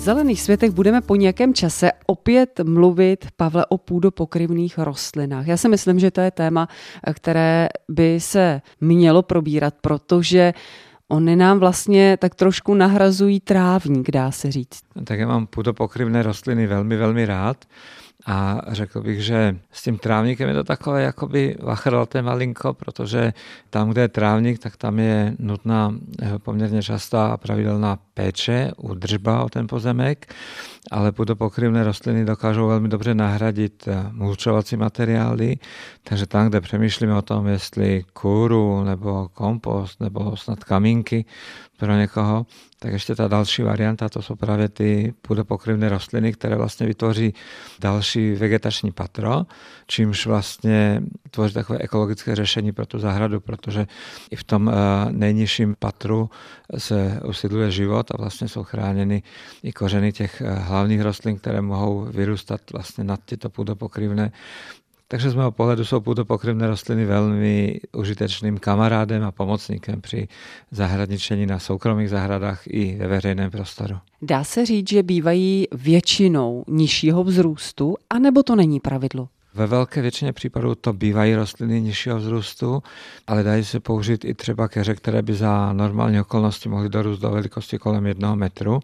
Zelených 0.08 0.40
světech 0.42 0.70
budeme 0.70 1.00
po 1.00 1.16
nějakém 1.16 1.54
čase 1.54 1.90
opět 2.06 2.60
mluvit, 2.64 3.26
Pavle, 3.36 3.66
o 3.66 3.78
půdopokryvných 3.78 4.78
rostlinách. 4.78 5.46
Já 5.46 5.56
si 5.56 5.68
myslím, 5.68 5.98
že 5.98 6.10
to 6.10 6.20
je 6.20 6.30
téma, 6.30 6.68
které 7.14 7.68
by 7.88 8.20
se 8.20 8.62
mělo 8.80 9.22
probírat, 9.22 9.74
protože 9.80 10.52
Ony 11.08 11.36
nám 11.36 11.58
vlastně 11.58 12.16
tak 12.16 12.34
trošku 12.34 12.74
nahrazují 12.74 13.40
trávník, 13.40 14.10
dá 14.10 14.30
se 14.30 14.52
říct. 14.52 14.80
Tak 15.04 15.18
já 15.18 15.26
mám 15.26 15.46
půdopokryvné 15.46 16.22
rostliny 16.22 16.66
velmi, 16.66 16.96
velmi 16.96 17.26
rád. 17.26 17.64
A 18.26 18.60
řekl 18.68 19.02
bych, 19.02 19.24
že 19.24 19.56
s 19.72 19.82
tím 19.82 19.98
trávníkem 19.98 20.48
je 20.48 20.54
to 20.54 20.64
takové 20.64 21.02
jakoby 21.02 21.56
vachrlaté 21.62 22.22
malinko, 22.22 22.74
protože 22.74 23.32
tam, 23.70 23.90
kde 23.90 24.02
je 24.02 24.08
trávník, 24.08 24.58
tak 24.58 24.76
tam 24.76 24.98
je 24.98 25.36
nutná 25.38 25.94
eh, 26.22 26.38
poměrně 26.38 26.82
častá 26.82 27.26
a 27.26 27.36
pravidelná 27.36 27.98
péče, 28.14 28.70
údržba 28.76 29.44
o 29.44 29.48
ten 29.48 29.66
pozemek, 29.66 30.34
ale 30.90 31.12
půdopokryvné 31.12 31.84
rostliny 31.84 32.24
dokážou 32.24 32.68
velmi 32.68 32.88
dobře 32.88 33.14
nahradit 33.14 33.88
eh, 33.88 34.04
mulčovací 34.12 34.76
materiály, 34.76 35.56
takže 36.02 36.26
tam, 36.26 36.48
kde 36.48 36.60
přemýšlíme 36.60 37.14
o 37.14 37.22
tom, 37.22 37.46
jestli 37.46 38.04
kůru 38.12 38.84
nebo 38.84 39.28
kompost 39.34 40.00
nebo 40.00 40.36
snad 40.36 40.64
kamínky 40.64 41.24
pro 41.78 41.96
někoho, 41.96 42.46
tak 42.78 42.92
ještě 42.92 43.14
ta 43.14 43.28
další 43.28 43.62
varianta, 43.62 44.08
to 44.08 44.22
jsou 44.22 44.34
právě 44.34 44.68
ty 44.68 45.14
půdopokryvné 45.22 45.88
rostliny, 45.88 46.32
které 46.32 46.56
vlastně 46.56 46.86
vytvoří 46.86 47.34
další 47.80 48.32
vegetační 48.34 48.92
patro, 48.92 49.46
čímž 49.86 50.26
vlastně 50.26 51.02
tvoří 51.30 51.54
takové 51.54 51.78
ekologické 51.78 52.34
řešení 52.36 52.72
pro 52.72 52.86
tu 52.86 52.98
zahradu, 52.98 53.40
protože 53.40 53.86
i 54.30 54.36
v 54.36 54.44
tom 54.44 54.68
eh, 54.68 54.72
nejnižším 55.12 55.76
patru 55.78 56.30
se 56.78 57.20
usidluje 57.24 57.70
život 57.70 58.10
a 58.10 58.16
vlastně 58.16 58.48
jsou 58.48 58.64
chráněny 58.64 59.22
i 59.62 59.72
kořeny 59.72 60.12
těch 60.12 60.40
eh, 60.40 60.54
hlavních 60.54 61.00
rostlin, 61.00 61.38
které 61.38 61.60
mohou 61.60 62.04
vyrůstat 62.10 62.60
vlastně 62.72 63.04
nad 63.04 63.20
tyto 63.24 63.50
půdopokryvné 63.50 64.32
takže 65.08 65.30
z 65.30 65.34
mého 65.34 65.52
pohledu 65.52 65.84
jsou 65.84 66.00
půdopokryvné 66.00 66.66
rostliny 66.66 67.04
velmi 67.04 67.80
užitečným 67.96 68.58
kamarádem 68.58 69.24
a 69.24 69.32
pomocníkem 69.32 70.00
při 70.00 70.28
zahradničení 70.70 71.46
na 71.46 71.58
soukromých 71.58 72.10
zahradách 72.10 72.62
i 72.66 72.96
ve 72.96 73.08
veřejném 73.08 73.50
prostoru. 73.50 73.96
Dá 74.22 74.44
se 74.44 74.66
říct, 74.66 74.88
že 74.88 75.02
bývají 75.02 75.66
většinou 75.72 76.64
nižšího 76.68 77.24
vzrůstu, 77.24 77.96
anebo 78.10 78.42
to 78.42 78.56
není 78.56 78.80
pravidlo? 78.80 79.28
Ve 79.54 79.66
velké 79.66 80.02
většině 80.02 80.32
případů 80.32 80.74
to 80.74 80.92
bývají 80.92 81.34
rostliny 81.34 81.80
nižšího 81.80 82.18
vzrůstu, 82.18 82.82
ale 83.26 83.42
dají 83.42 83.64
se 83.64 83.80
použít 83.80 84.24
i 84.24 84.34
třeba 84.34 84.68
keře, 84.68 84.94
které 84.94 85.22
by 85.22 85.34
za 85.34 85.72
normální 85.72 86.20
okolnosti 86.20 86.68
mohly 86.68 86.88
dorůst 86.88 87.22
do 87.22 87.30
velikosti 87.30 87.78
kolem 87.78 88.06
jednoho 88.06 88.36
metru 88.36 88.80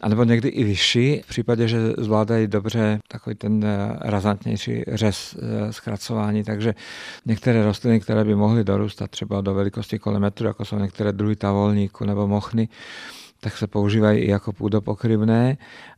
anebo 0.00 0.24
někdy 0.24 0.48
i 0.48 0.64
vyšší, 0.64 1.22
v 1.24 1.28
případě, 1.28 1.68
že 1.68 1.78
zvládají 1.98 2.46
dobře 2.46 2.98
takový 3.08 3.36
ten 3.36 3.64
eh, 3.64 3.96
razantnější 4.00 4.84
řez 4.88 5.36
eh, 5.38 5.72
zkracování. 5.72 6.44
Takže 6.44 6.74
některé 7.26 7.64
rostliny, 7.64 8.00
které 8.00 8.24
by 8.24 8.34
mohly 8.34 8.64
dorůstat 8.64 9.10
třeba 9.10 9.40
do 9.40 9.54
velikosti 9.54 9.98
kolem 9.98 10.22
metru, 10.22 10.46
jako 10.46 10.64
jsou 10.64 10.78
některé 10.78 11.12
druhy 11.12 11.36
tavolníku 11.36 12.04
nebo 12.04 12.28
mochny, 12.28 12.68
tak 13.40 13.56
se 13.56 13.66
používají 13.66 14.20
i 14.20 14.30
jako 14.30 14.52
půdopokryvné 14.52 15.56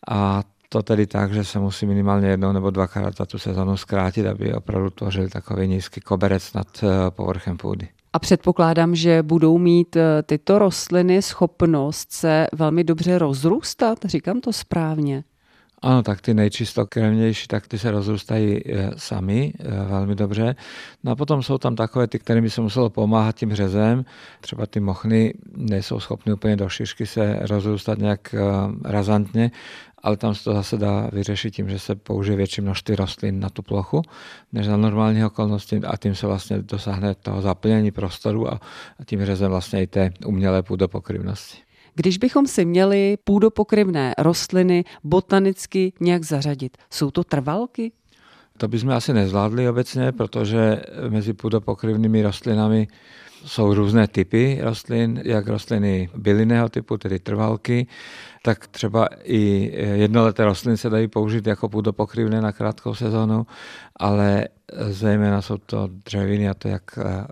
a 0.09 0.42
to 0.69 0.83
tedy 0.83 1.07
tak, 1.07 1.33
že 1.33 1.45
se 1.45 1.59
musí 1.59 1.87
minimálně 1.87 2.28
jednou 2.28 2.52
nebo 2.52 2.71
dvakrát 2.71 3.16
za 3.16 3.26
tu 3.26 3.38
sezonu 3.38 3.76
zkrátit, 3.76 4.26
aby 4.26 4.54
opravdu 4.54 4.90
tvořil 4.90 5.28
takový 5.28 5.69
nízký 5.69 6.00
koberec 6.00 6.52
nad 6.52 6.66
eh, 6.83 7.11
povrchem 7.11 7.57
půdy. 7.57 7.88
A 8.12 8.19
předpokládám, 8.19 8.95
že 8.95 9.23
budou 9.23 9.59
mít 9.59 9.97
eh, 9.97 10.23
tyto 10.23 10.59
rostliny 10.59 11.23
schopnost 11.23 12.12
se 12.12 12.47
velmi 12.52 12.85
dobře 12.85 13.19
rozrůstat, 13.19 13.99
říkám 14.05 14.40
to 14.40 14.52
správně. 14.52 15.25
Ano, 15.82 16.02
tak 16.02 16.20
ty 16.20 16.34
nejčistokrevnější, 16.34 17.49
tak 17.49 17.66
ty 17.66 17.78
se 17.78 17.90
rozrůstají 17.90 18.60
eh, 18.66 18.90
sami 18.96 19.52
eh, 19.58 19.84
velmi 19.84 20.14
dobře. 20.14 20.54
No 21.04 21.12
a 21.12 21.16
potom 21.16 21.42
jsou 21.42 21.58
tam 21.58 21.76
takové 21.76 22.06
ty, 22.06 22.18
kterým 22.18 22.44
by 22.44 22.50
se 22.50 22.60
muselo 22.60 22.90
pomáhat 22.90 23.37
tím 23.37 23.54
řezem. 23.54 24.04
Třeba 24.40 24.66
ty 24.66 24.80
mochny 24.80 25.34
nejsou 25.56 26.00
schopny 26.00 26.32
úplně 26.32 26.56
do 26.56 26.68
šířky 26.68 27.06
se 27.06 27.38
rozrůstat 27.40 27.99
nějak 27.99 28.34
razantně, 28.84 29.50
ale 30.02 30.16
tam 30.16 30.34
se 30.34 30.44
to 30.44 30.54
zase 30.54 30.76
dá 30.76 31.10
vyřešit 31.12 31.54
tím, 31.54 31.68
že 31.68 31.78
se 31.78 31.94
použije 31.94 32.37
větší 32.37 32.60
množství 32.60 32.96
rostlin 32.96 33.40
na 33.40 33.50
tu 33.50 33.62
plochu, 33.62 34.02
než 34.52 34.66
za 34.66 34.76
normální 34.76 35.25
okolnosti 35.25 35.80
a 35.87 35.96
tím 35.96 36.14
se 36.14 36.26
vlastně 36.26 36.62
dosáhne 36.62 37.14
toho 37.14 37.42
zaplnění 37.42 37.90
prostoru 37.90 38.52
a 38.52 38.60
tím 39.04 39.25
řezem 39.25 39.50
vlastně 39.50 39.82
i 39.82 39.87
té 39.87 40.10
umělé 40.26 40.62
půdopokryvnosti. 40.62 41.69
Když 41.94 42.18
bychom 42.18 42.47
si 42.47 42.64
měli 42.64 43.18
půdopokryvné 43.25 44.14
rostliny 44.18 44.85
botanicky 45.04 45.92
nějak 46.00 46.25
zařadit, 46.25 46.76
jsou 46.90 47.11
to 47.11 47.25
trvalky? 47.25 47.92
To 48.56 48.68
bychom 48.68 48.90
asi 48.90 49.12
nezvládli 49.12 49.68
obecně, 49.68 50.12
protože 50.12 50.82
mezi 51.09 51.32
půdopokryvnými 51.32 52.23
rostlinami 52.23 52.88
jsou 53.44 53.75
různé 53.75 54.09
typy 54.09 54.59
rostlin, 54.62 55.23
jak 55.25 55.49
rostliny 55.49 56.11
bylinného 56.16 56.68
typu, 56.68 56.99
tedy 56.99 57.18
trvalky, 57.18 57.87
tak 58.42 58.66
třeba 58.66 59.09
i 59.23 59.73
jednoleté 59.94 60.44
rostliny 60.44 60.76
se 60.76 60.90
dají 60.90 61.09
použít 61.09 61.47
jako 61.47 61.68
půdopokryvné 61.68 62.40
na 62.40 62.52
krátkou 62.52 62.94
sezónu, 62.94 63.47
ale 63.97 64.49
zejména 64.88 65.42
jsou 65.42 65.59
to 65.59 65.88
dřeviny, 66.04 66.49
a 66.49 66.54
to 66.54 66.68
jak 66.68 66.82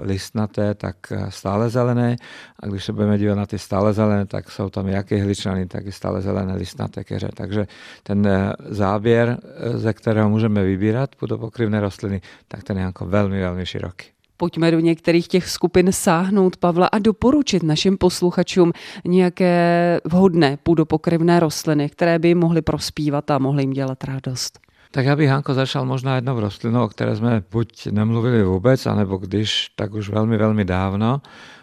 listnaté, 0.00 0.75
tak 0.75 0.97
stále 1.29 1.71
zelené. 1.71 2.17
A 2.61 2.67
když 2.67 2.85
se 2.85 2.93
budeme 2.93 3.19
dívat 3.19 3.35
na 3.35 3.47
ty 3.47 3.59
stále 3.59 3.93
zelené, 3.93 4.27
tak 4.27 4.50
jsou 4.50 4.71
tam 4.71 4.88
jak 4.88 5.11
jehličnany, 5.11 5.67
tak 5.67 5.87
i 5.87 5.93
stále 5.93 6.21
zelené 6.21 6.55
listnaté 6.55 7.05
keře. 7.05 7.29
Takže 7.35 7.67
ten 8.03 8.29
záběr, 8.69 9.38
ze 9.75 9.93
kterého 9.93 10.29
můžeme 10.29 10.64
vybírat 10.64 11.16
půdopokryvné 11.16 11.81
rostliny, 11.81 12.21
tak 12.49 12.64
ten 12.64 12.77
je 12.79 12.83
jako 12.83 13.07
velmi, 13.07 13.40
velmi 13.40 13.66
široký. 13.66 14.07
Pojďme 14.40 14.70
do 14.70 14.81
některých 14.81 15.29
těch 15.29 15.48
skupin 15.48 15.92
sáhnout, 15.92 16.57
Pavla, 16.57 16.87
a 16.87 16.98
doporučit 16.98 17.62
našim 17.62 17.98
posluchačům 17.98 18.72
nějaké 19.05 20.01
vhodné 20.05 20.59
půdopokryvné 20.62 21.40
rostliny, 21.40 21.88
které 21.88 22.18
by 22.18 22.29
jim 22.29 22.38
mohly 22.38 22.62
prospívat 22.62 23.31
a 23.31 23.38
mohly 23.38 23.62
jim 23.62 23.70
dělat 23.70 24.05
radost. 24.05 24.67
Tak 24.90 25.07
já 25.07 25.16
bych, 25.16 25.29
Hanko, 25.29 25.55
začal 25.55 25.85
možná 25.85 26.14
jednou 26.14 26.40
rostlinou, 26.40 26.85
o 26.85 26.88
které 26.88 27.16
jsme 27.16 27.42
buď 27.51 27.87
nemluvili 27.87 28.42
vůbec, 28.44 28.87
anebo 28.87 29.16
když, 29.16 29.68
tak 29.77 29.92
už 29.94 30.09
velmi, 30.09 30.37
velmi 30.37 30.64
dávno. 30.64 31.20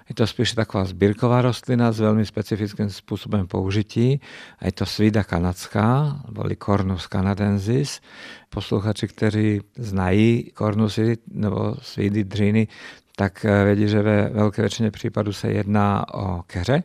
Je 0.09 0.15
to 0.15 0.27
spíš 0.27 0.51
taková 0.51 0.85
sbírková 0.85 1.41
rostlina 1.41 1.91
s 1.91 1.99
velmi 1.99 2.25
specifickým 2.25 2.89
způsobem 2.89 3.47
použití. 3.47 4.21
A 4.59 4.65
je 4.65 4.71
to 4.71 4.85
svída 4.85 5.23
kanadská, 5.23 6.19
boli 6.31 6.55
Cornus 6.55 7.07
canadensis. 7.07 8.01
Posluchači, 8.49 9.07
kteří 9.07 9.61
znají 9.77 10.51
kornusy 10.53 11.17
nebo 11.31 11.75
svídy 11.81 12.23
dřiny, 12.23 12.67
tak 13.15 13.45
eh, 13.45 13.63
vědí, 13.63 13.87
že 13.87 14.01
ve 14.01 14.29
velké 14.29 14.61
většině 14.61 14.91
případů 14.91 15.33
se 15.33 15.51
jedná 15.51 16.13
o 16.13 16.43
keře. 16.43 16.83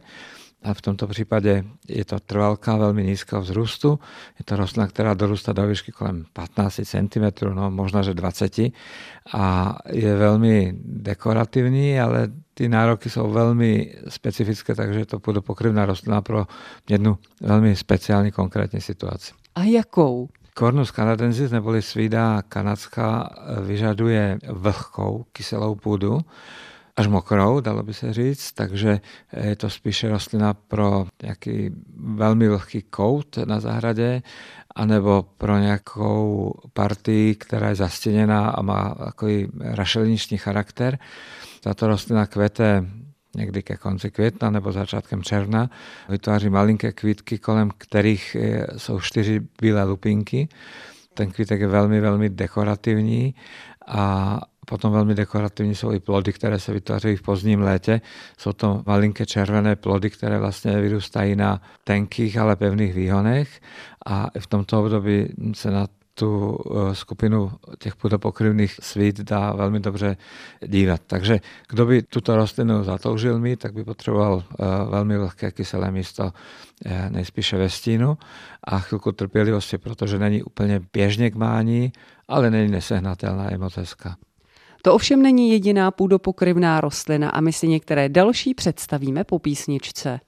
A 0.62 0.74
v 0.74 0.80
tomto 0.80 1.06
případě 1.06 1.64
je 1.88 2.04
to 2.04 2.20
trvalka 2.20 2.76
velmi 2.76 3.04
nízkého 3.04 3.42
vzrůstu. 3.42 3.98
Je 4.38 4.44
to 4.44 4.56
rostlina, 4.56 4.86
která 4.86 5.14
dorůstá 5.14 5.52
do 5.52 5.66
výšky 5.66 5.92
kolem 5.92 6.24
15 6.32 6.80
cm, 6.84 7.46
no 7.54 7.70
možná, 7.70 8.02
že 8.02 8.14
20 8.14 8.58
a 9.32 9.78
je 9.92 10.16
velmi 10.16 10.74
dekorativní, 10.84 12.00
ale 12.00 12.28
ty 12.54 12.68
nároky 12.68 13.10
jsou 13.10 13.30
velmi 13.30 13.94
specifické, 14.08 14.74
takže 14.74 14.98
je 14.98 15.06
to 15.06 15.20
pokryvná 15.40 15.86
rostlina 15.86 16.20
pro 16.20 16.46
jednu 16.90 17.18
velmi 17.40 17.76
speciální 17.76 18.30
konkrétní 18.30 18.80
situaci. 18.80 19.32
A 19.54 19.62
jakou? 19.62 20.28
Cornus 20.54 20.92
canadensis 20.92 21.50
neboli 21.50 21.82
svída 21.82 22.42
kanadská 22.42 23.30
vyžaduje 23.62 24.38
vlhkou 24.48 25.24
kyselou 25.32 25.74
půdu, 25.74 26.20
až 26.96 27.06
mokrou, 27.06 27.60
dalo 27.60 27.82
by 27.82 27.94
se 27.94 28.12
říct, 28.12 28.52
takže 28.52 29.00
je 29.42 29.56
to 29.56 29.70
spíše 29.70 30.08
rostlina 30.08 30.54
pro 30.54 31.06
nějaký 31.22 31.70
velmi 31.96 32.48
vlhký 32.48 32.82
kout 32.82 33.38
na 33.44 33.60
zahradě, 33.60 34.22
anebo 34.74 35.24
pro 35.38 35.58
nějakou 35.58 36.52
partii, 36.72 37.34
která 37.34 37.68
je 37.68 37.74
zastěněná 37.74 38.50
a 38.50 38.62
má 38.62 38.94
takový 38.94 39.48
rašeliniční 39.60 40.38
charakter. 40.38 40.98
Tato 41.60 41.86
rostlina 41.86 42.26
kvete 42.26 42.86
někdy 43.36 43.62
ke 43.62 43.76
konci 43.76 44.10
května 44.10 44.50
nebo 44.50 44.72
začátkem 44.72 45.22
června. 45.22 45.70
Vytváří 46.08 46.50
malinké 46.50 46.92
kvítky, 46.92 47.38
kolem 47.38 47.70
kterých 47.78 48.36
jsou 48.76 49.00
čtyři 49.00 49.40
bílé 49.60 49.84
lupinky. 49.84 50.48
Ten 51.14 51.30
kvítek 51.30 51.60
je 51.60 51.66
velmi, 51.66 52.00
velmi 52.00 52.28
dekorativní 52.28 53.34
a 53.86 54.40
Potom 54.70 54.92
velmi 54.92 55.14
dekorativní 55.14 55.74
jsou 55.74 55.92
i 55.92 56.00
plody, 56.00 56.32
které 56.32 56.58
se 56.58 56.72
vytvářejí 56.72 57.16
v 57.16 57.22
pozdním 57.22 57.60
létě. 57.60 58.00
Jsou 58.38 58.52
to 58.52 58.82
malinké 58.86 59.26
červené 59.26 59.76
plody, 59.76 60.10
které 60.10 60.38
vlastně 60.38 60.80
vyrůstají 60.80 61.36
na 61.36 61.62
tenkých, 61.84 62.38
ale 62.38 62.56
pevných 62.56 62.94
výhonech 62.94 63.60
a 64.06 64.26
v 64.38 64.46
tomto 64.46 64.80
období 64.80 65.28
se 65.54 65.70
na 65.70 65.86
tu 66.14 66.58
eh, 66.58 66.94
skupinu 66.94 67.52
těch 67.78 67.96
půdopokryvných 67.96 68.74
svít 68.80 69.20
dá 69.20 69.52
velmi 69.52 69.80
dobře 69.80 70.16
dívat. 70.66 71.00
Takže 71.06 71.40
kdo 71.68 71.86
by 71.86 72.02
tuto 72.02 72.36
rostlinu 72.36 72.84
zatoužil 72.84 73.38
mít, 73.38 73.58
tak 73.60 73.74
by 73.74 73.84
potřeboval 73.84 74.42
eh, 74.42 74.64
velmi 74.90 75.16
lehké 75.16 75.50
kyselé 75.50 75.90
místo, 75.90 76.32
eh, 76.86 77.10
nejspíše 77.10 77.58
ve 77.58 77.68
stínu 77.68 78.18
a 78.64 78.78
chvilku 78.78 79.12
trpělivosti, 79.12 79.78
protože 79.78 80.18
není 80.18 80.42
úplně 80.42 80.80
běžně 80.92 81.30
k 81.30 81.34
mání, 81.34 81.92
ale 82.28 82.50
není 82.50 82.70
nesehnatelná, 82.70 83.50
hezká. 83.76 84.16
To 84.82 84.94
ovšem 84.94 85.22
není 85.22 85.50
jediná 85.50 85.90
půdopokryvná 85.90 86.80
rostlina 86.80 87.30
a 87.30 87.40
my 87.40 87.52
si 87.52 87.68
některé 87.68 88.08
další 88.08 88.54
představíme 88.54 89.24
po 89.24 89.38
písničce. 89.38 90.20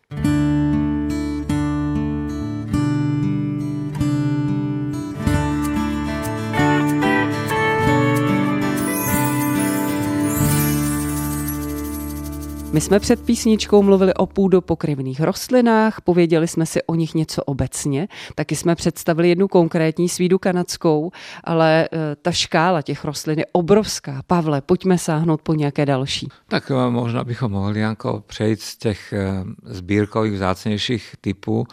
Jsme 12.80 13.00
před 13.00 13.20
písničkou 13.20 13.82
mluvili 13.82 14.14
o 14.14 14.26
půdopokryvných 14.26 15.20
rostlinách, 15.20 16.00
pověděli 16.00 16.48
jsme 16.48 16.66
si 16.66 16.82
o 16.82 16.94
nich 16.94 17.14
něco 17.14 17.44
obecně, 17.44 18.08
taky 18.34 18.56
jsme 18.56 18.74
představili 18.74 19.28
jednu 19.28 19.48
konkrétní 19.48 20.08
svídu 20.08 20.38
kanadskou, 20.38 21.10
ale 21.44 21.88
eh, 21.92 22.16
ta 22.22 22.32
škála 22.32 22.82
těch 22.82 23.04
rostlin 23.04 23.38
je 23.38 23.46
obrovská. 23.52 24.22
Pavle, 24.26 24.60
pojďme 24.60 24.98
sáhnout 24.98 25.42
po 25.42 25.54
nějaké 25.54 25.86
další. 25.86 26.28
Tak 26.48 26.70
eh, 26.70 26.90
možná 26.90 27.24
bychom 27.24 27.52
mohli 27.52 27.80
Janko 27.80 28.24
přejít 28.26 28.60
z 28.60 28.76
těch 28.76 29.12
eh, 29.12 29.44
sbírkových 29.64 30.32
vzácnějších 30.32 31.14
typů 31.20 31.66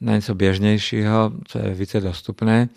na 0.00 0.12
něco 0.12 0.34
běžnějšího, 0.34 1.32
co 1.44 1.58
je 1.58 1.74
více 1.74 2.00
dostupné. 2.00 2.68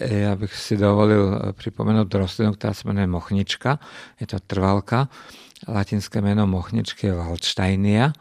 Já 0.00 0.36
bych 0.36 0.56
si 0.56 0.76
dovolil 0.76 1.40
připomenout 1.52 2.14
rostlinu, 2.14 2.52
která 2.52 2.74
se 2.74 2.88
jmenuje 2.88 3.06
mochnička. 3.06 3.78
Je 4.20 4.26
to 4.26 4.36
trvalka 4.46 5.08
latinské 5.68 6.20
jméno 6.20 6.46
mochničky 6.46 7.10
Waldsteinia. 7.10 8.12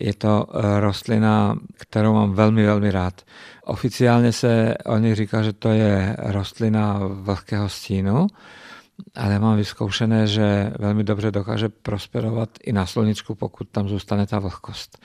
Je 0.00 0.14
to 0.14 0.46
eh, 0.48 0.80
rostlina, 0.80 1.56
kterou 1.76 2.14
mám 2.14 2.32
velmi, 2.32 2.66
velmi 2.66 2.90
rád. 2.90 3.22
Oficiálně 3.64 4.32
se 4.32 4.74
o 4.86 4.98
ní 4.98 5.14
říká, 5.14 5.42
že 5.42 5.52
to 5.52 5.68
je 5.68 6.16
rostlina 6.18 7.00
vlhkého 7.02 7.68
stínu, 7.68 8.26
ale 9.14 9.38
mám 9.38 9.56
vyzkoušené, 9.56 10.26
že 10.26 10.72
velmi 10.78 11.04
dobře 11.04 11.30
dokáže 11.30 11.68
prosperovat 11.68 12.48
i 12.64 12.72
na 12.72 12.86
sluníčku, 12.86 13.34
pokud 13.34 13.68
tam 13.68 13.88
zůstane 13.88 14.26
ta 14.26 14.38
vlhkost. 14.38 14.98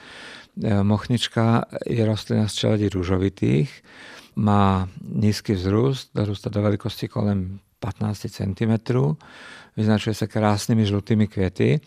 Eh, 0.64 0.84
mochnička 0.84 1.66
je 1.88 2.06
rostlina 2.06 2.48
z 2.48 2.54
čeledí 2.54 2.90
růžovitých, 2.90 3.84
má 4.36 4.90
nízký 5.02 5.54
vzrůst, 5.54 6.10
dorůstá 6.16 6.50
do 6.50 6.62
velikosti 6.62 7.08
kolem 7.08 7.60
15 7.80 8.26
cm, 8.30 8.94
vyznačuje 9.78 10.14
se 10.14 10.28
krásnými 10.28 10.86
žlutými 10.86 11.28
květy, 11.28 11.80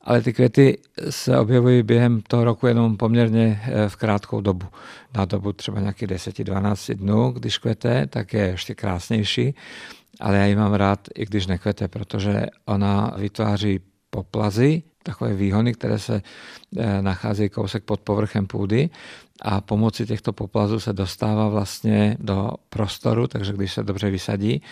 ale 0.00 0.22
ty 0.22 0.32
květy 0.32 0.78
se 1.10 1.38
objevují 1.38 1.82
během 1.82 2.22
toho 2.28 2.44
roku 2.44 2.66
jenom 2.66 2.96
poměrně 2.96 3.62
eh, 3.64 3.88
v 3.88 3.96
krátkou 3.96 4.40
dobu. 4.40 4.66
Na 5.16 5.24
dobu 5.24 5.52
třeba 5.52 5.80
nějakých 5.80 6.08
10-12 6.08 6.94
dnů, 6.94 7.30
když 7.30 7.58
kvete, 7.58 8.06
tak 8.06 8.32
je 8.32 8.46
ještě 8.46 8.74
krásnější, 8.74 9.54
ale 10.20 10.36
já 10.36 10.44
ji 10.44 10.56
mám 10.56 10.74
rád, 10.74 11.08
i 11.14 11.24
když 11.24 11.46
nekvete, 11.46 11.88
protože 11.88 12.46
ona 12.64 13.14
vytváří 13.16 13.80
poplazy, 14.10 14.82
takové 15.02 15.34
výhony, 15.34 15.74
které 15.74 15.98
se 15.98 16.22
eh, 16.78 17.02
nacházejí 17.02 17.48
kousek 17.48 17.84
pod 17.84 18.00
povrchem 18.00 18.46
půdy. 18.46 18.90
A 19.42 19.60
pomocí 19.60 20.06
těchto 20.06 20.32
poplazů 20.32 20.80
se 20.80 20.92
dostává 20.92 21.48
vlastně 21.48 22.16
do 22.20 22.50
prostoru, 22.68 23.26
takže 23.26 23.52
když 23.52 23.72
se 23.72 23.82
dobře 23.82 24.10
vysadí, 24.10 24.62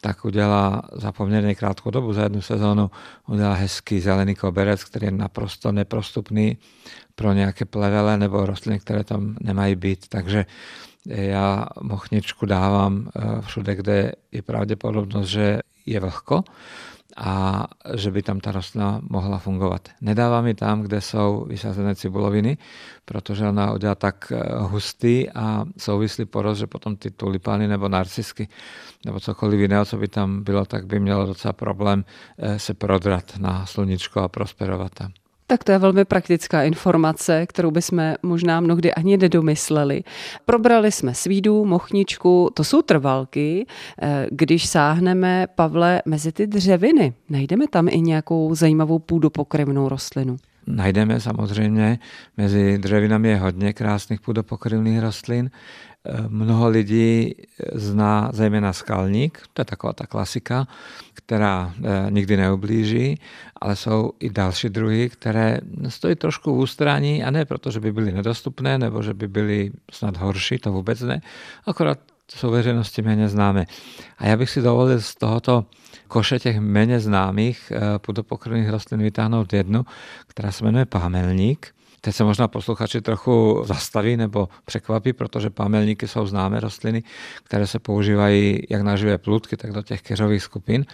tak 0.00 0.24
udělá 0.24 0.82
za 0.92 1.12
poměrně 1.12 1.54
krátkou 1.54 1.90
dobu, 1.90 2.12
za 2.12 2.22
jednu 2.22 2.42
sezónu, 2.42 2.90
udělá 3.28 3.54
hezký 3.54 4.00
zelený 4.00 4.34
koberec, 4.34 4.84
který 4.84 5.06
je 5.06 5.10
naprosto 5.10 5.72
neprostupný 5.72 6.58
pro 7.14 7.32
nějaké 7.32 7.64
plevele 7.64 8.18
nebo 8.18 8.46
rostliny, 8.46 8.80
které 8.80 9.04
tam 9.04 9.36
nemají 9.40 9.76
být. 9.76 10.08
Takže 10.08 10.46
já 11.08 11.66
mochničku 11.82 12.46
dávám 12.46 13.08
eh, 13.16 13.40
všude, 13.40 13.74
kde 13.74 14.12
je 14.32 14.42
pravděpodobnost, 14.42 15.28
že 15.28 15.60
je 15.86 16.00
vlhko 16.00 16.44
a 17.16 17.66
že 17.94 18.10
by 18.10 18.22
tam 18.22 18.40
ta 18.40 18.52
rostlina 18.52 19.00
mohla 19.10 19.38
fungovat. 19.38 19.88
Nedávám 20.00 20.46
ji 20.46 20.54
tam, 20.54 20.82
kde 20.82 21.00
jsou 21.00 21.44
vysazené 21.48 21.94
cibuloviny, 21.94 22.58
protože 23.04 23.48
ona 23.48 23.72
udělá 23.72 23.94
tak 23.94 24.32
eh, 24.32 24.42
hustý 24.58 25.30
a 25.30 25.64
souvislý 25.78 26.24
porost, 26.24 26.58
že 26.58 26.66
potom 26.66 26.96
ty 26.96 27.10
tulipány 27.10 27.68
nebo 27.68 27.88
narcisky 27.88 28.48
nebo 29.04 29.20
cokoliv 29.20 29.60
jiného, 29.60 29.84
co 29.84 29.96
by 29.96 30.08
tam 30.08 30.42
bylo, 30.42 30.64
tak 30.64 30.86
by 30.86 31.00
mělo 31.00 31.26
docela 31.26 31.52
problém 31.52 32.04
eh, 32.38 32.58
se 32.58 32.74
prodrat 32.74 33.38
na 33.38 33.66
sluníčko 33.66 34.20
a 34.20 34.28
prosperovat 34.28 34.94
tam. 34.94 35.12
Tak 35.46 35.64
to 35.64 35.72
je 35.72 35.78
velmi 35.78 36.04
praktická 36.04 36.62
informace, 36.62 37.46
kterou 37.46 37.70
bychom 37.70 38.14
možná 38.22 38.60
mnohdy 38.60 38.94
ani 38.94 39.16
nedomysleli. 39.16 40.02
Probrali 40.44 40.92
jsme 40.92 41.14
svídu, 41.14 41.64
mochničku, 41.64 42.50
to 42.54 42.64
jsou 42.64 42.82
trvalky. 42.82 43.66
Eh, 44.02 44.26
když 44.30 44.66
sáhneme, 44.66 45.46
Pavle, 45.54 46.02
mezi 46.06 46.32
ty 46.32 46.46
dřeviny, 46.46 47.12
najdeme 47.28 47.68
tam 47.68 47.88
i 47.88 48.00
nějakou 48.00 48.54
zajímavou 48.54 48.98
půdopokrevnou 48.98 49.88
rostlinu? 49.88 50.36
Najdeme 50.66 51.20
samozřejmě, 51.20 51.98
mezi 52.36 52.78
dřevinami 52.78 53.28
je 53.28 53.36
hodně 53.36 53.72
krásných 53.72 54.20
půdopokrevných 54.20 55.00
rostlin. 55.00 55.50
Mnoho 56.28 56.68
lidí 56.68 57.34
zná 57.72 58.30
zejména 58.32 58.72
skalník, 58.72 59.42
to 59.52 59.60
je 59.60 59.64
taková 59.64 59.92
ta 59.92 60.06
klasika, 60.06 60.68
která 61.14 61.74
eh, 61.84 62.06
nikdy 62.10 62.36
neublíží, 62.36 63.20
ale 63.60 63.76
jsou 63.76 64.12
i 64.20 64.30
další 64.30 64.68
druhy, 64.68 65.08
které 65.08 65.58
stojí 65.88 66.14
trošku 66.14 66.54
v 66.54 66.58
ústraní 66.58 67.24
a 67.24 67.30
ne 67.30 67.44
proto, 67.44 67.70
že 67.70 67.80
by 67.80 67.92
byly 67.92 68.12
nedostupné 68.12 68.78
nebo 68.78 69.02
že 69.02 69.14
by 69.14 69.28
byly 69.28 69.70
snad 69.92 70.16
horší, 70.16 70.58
to 70.58 70.72
vůbec 70.72 71.00
ne, 71.00 71.20
akorát 71.66 71.98
jsou 72.30 72.50
veřejnosti 72.50 73.02
méně 73.02 73.28
známé. 73.28 73.66
A 74.18 74.26
já 74.26 74.36
bych 74.36 74.50
si 74.50 74.62
dovolil 74.62 75.00
z 75.00 75.14
tohoto 75.14 75.64
koše 76.08 76.38
těch 76.38 76.60
méně 76.60 77.00
známých 77.00 77.72
eh, 77.74 77.98
půdopokrvných 77.98 78.68
rostlin 78.68 79.02
vytáhnout 79.02 79.52
jednu, 79.52 79.86
která 80.26 80.52
se 80.52 80.64
jmenuje 80.64 80.84
pámelník. 80.84 81.75
Teď 82.06 82.14
se 82.14 82.24
možná 82.24 82.48
posluchači 82.48 83.00
trochu 83.00 83.62
zastaví 83.66 84.16
nebo 84.16 84.48
překvapí, 84.64 85.12
protože 85.12 85.50
pámelníky 85.50 86.08
jsou 86.08 86.26
známé 86.26 86.60
rostliny, 86.60 87.02
které 87.42 87.66
se 87.66 87.78
používají 87.78 88.62
jak 88.70 88.82
na 88.82 88.96
živé 88.96 89.18
plůdky, 89.18 89.56
tak 89.56 89.72
do 89.72 89.82
těch 89.82 90.02
keřových 90.02 90.42
skupin. 90.42 90.84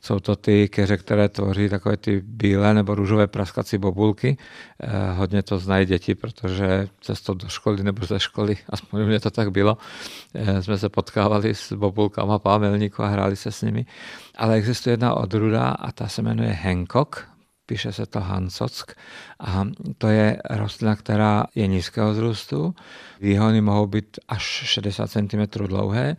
Jsou 0.00 0.20
to 0.20 0.36
ty 0.36 0.68
keře, 0.68 0.96
které 0.96 1.28
tvoří 1.28 1.68
takové 1.68 1.96
ty 1.96 2.22
bílé 2.24 2.74
nebo 2.74 2.94
růžové 2.94 3.26
praskací 3.26 3.78
bobulky. 3.78 4.36
Eh, 4.80 5.12
hodně 5.12 5.42
to 5.42 5.58
znají 5.58 5.86
děti, 5.86 6.14
protože 6.14 6.88
cestou 7.00 7.34
do 7.34 7.48
školy 7.48 7.82
nebo 7.82 8.06
ze 8.06 8.20
školy, 8.20 8.56
aspoň 8.68 9.00
u 9.02 9.06
mě 9.06 9.20
to 9.20 9.30
tak 9.30 9.50
bylo, 9.50 9.78
eh, 10.34 10.62
jsme 10.62 10.78
se 10.78 10.88
potkávali 10.88 11.54
s 11.54 11.72
bobulkama 11.72 12.38
pámelníku 12.38 13.02
a 13.02 13.08
hráli 13.08 13.36
se 13.36 13.52
s 13.52 13.62
nimi. 13.62 13.86
Ale 14.38 14.54
existuje 14.54 14.92
jedna 14.92 15.14
odruda 15.14 15.68
a 15.68 15.92
ta 15.92 16.08
se 16.08 16.22
jmenuje 16.22 16.52
Hancock, 16.52 17.33
píše 17.66 17.92
se 17.92 18.06
to 18.06 18.20
Hansock 18.20 18.94
a 19.40 19.64
to 19.98 20.08
je 20.08 20.38
rostlina, 20.50 20.96
která 20.96 21.44
je 21.54 21.66
nízkého 21.66 22.12
vzrůstu. 22.12 22.74
Výhony 23.20 23.60
mohou 23.60 23.86
být 23.86 24.18
až 24.28 24.42
60 24.42 25.10
cm 25.10 25.46
dlouhé 25.66 26.16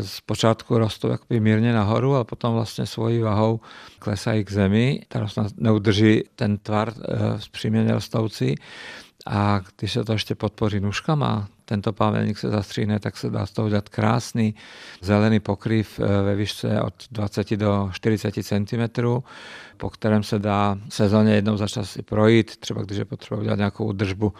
z 0.00 0.20
počátku 0.20 0.78
rostou 0.78 1.08
jakoby 1.08 1.40
mírně 1.40 1.72
nahoru 1.72 2.16
a 2.16 2.24
potom 2.24 2.54
vlastně 2.54 2.86
svojí 2.86 3.20
váhou 3.20 3.60
klesají 3.98 4.44
k 4.44 4.52
zemi. 4.52 5.02
Ta 5.08 5.20
rostlina 5.20 5.48
neudrží 5.56 6.22
ten 6.34 6.58
tvar 6.58 6.88
e, 6.88 7.40
zpříměně 7.40 7.92
rostoucí 7.92 8.54
a 9.26 9.60
když 9.76 9.92
se 9.92 10.04
to 10.04 10.12
ještě 10.12 10.34
podpoří 10.34 10.80
nůžkama, 10.80 11.48
tento 11.64 11.92
pámelník 11.92 12.38
se 12.38 12.50
zastříhne, 12.50 13.00
tak 13.00 13.16
se 13.16 13.30
dá 13.30 13.46
z 13.46 13.50
toho 13.50 13.66
udělat 13.66 13.88
krásný 13.88 14.54
zelený 15.00 15.40
pokryv 15.40 16.00
e, 16.00 16.22
ve 16.22 16.34
výšce 16.34 16.82
od 16.82 16.94
20 17.10 17.50
do 17.50 17.90
40 17.92 18.34
cm, 18.42 19.02
po 19.76 19.90
kterém 19.90 20.22
se 20.22 20.38
dá 20.38 20.78
sezóně 20.88 21.34
jednou 21.34 21.56
za 21.56 21.68
čas 21.68 21.96
i 21.96 22.02
projít, 22.02 22.56
třeba 22.56 22.82
když 22.82 22.98
je 22.98 23.04
potřeba 23.04 23.40
udělat 23.40 23.56
nějakou 23.56 23.84
údržbu 23.84 24.32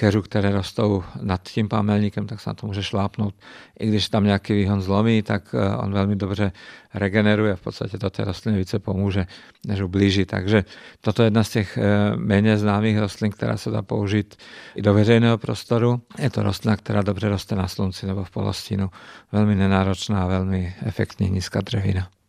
keřů, 0.00 0.22
které 0.22 0.50
rostou 0.50 1.04
nad 1.22 1.42
tím 1.42 1.68
pámelníkem, 1.68 2.26
tak 2.26 2.40
se 2.40 2.50
na 2.50 2.54
to 2.54 2.66
může 2.66 2.82
šlápnout. 2.82 3.34
I 3.80 3.86
když 3.88 4.08
tam 4.08 4.24
nějaký 4.24 4.52
výhon 4.52 4.80
zlomí, 4.82 5.22
tak 5.22 5.54
eh, 5.54 5.76
on 5.76 5.92
velmi 5.92 6.16
dobře 6.16 6.52
regeneruje, 6.94 7.56
v 7.56 7.60
podstatě 7.60 7.98
to 7.98 8.10
té 8.10 8.24
rostliny 8.24 8.58
více 8.58 8.78
pomůže, 8.78 9.26
než 9.66 9.80
ublíží. 9.80 10.24
Takže 10.24 10.64
toto 11.00 11.22
je 11.22 11.26
jedna 11.26 11.44
z 11.44 11.50
těch 11.50 11.78
eh, 11.78 12.16
méně 12.16 12.58
známých 12.58 12.98
rostlin, 12.98 13.30
která 13.32 13.56
se 13.56 13.70
dá 13.70 13.82
použít 13.82 14.36
i 14.74 14.82
do 14.82 14.94
veřejného 14.94 15.38
prostoru. 15.38 16.00
Je 16.18 16.30
to 16.30 16.42
rostlina, 16.42 16.76
která 16.76 17.02
dobře 17.02 17.28
roste 17.28 17.54
na 17.54 17.68
slunci 17.68 18.06
nebo 18.06 18.24
v 18.24 18.30
polostínu. 18.30 18.90
Velmi 19.32 19.54
nenáročná, 19.54 20.26
velmi 20.26 20.74
efektní 20.82 21.30
nízká 21.30 21.60
dřevina 21.60 22.19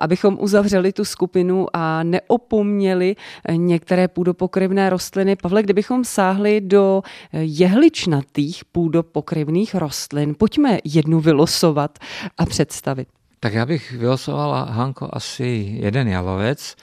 abychom 0.00 0.36
uzavřeli 0.40 0.92
tu 0.92 1.04
skupinu 1.04 1.66
a 1.72 2.02
neopomněli 2.02 3.16
některé 3.50 4.08
půdopokryvné 4.08 4.90
rostliny. 4.90 5.36
Pavle, 5.36 5.62
kdybychom 5.62 6.04
sáhli 6.04 6.60
do 6.60 7.02
jehličnatých 7.32 8.64
půdopokryvných 8.64 9.74
rostlin, 9.74 10.34
pojďme 10.38 10.78
jednu 10.84 11.20
vylosovat 11.20 11.98
a 12.38 12.46
představit. 12.46 13.08
Tak 13.40 13.54
já 13.54 13.66
bych 13.66 13.92
vylosovala, 13.92 14.64
Hanko, 14.64 15.08
asi 15.12 15.76
jeden 15.80 16.08
jalovec. 16.08 16.76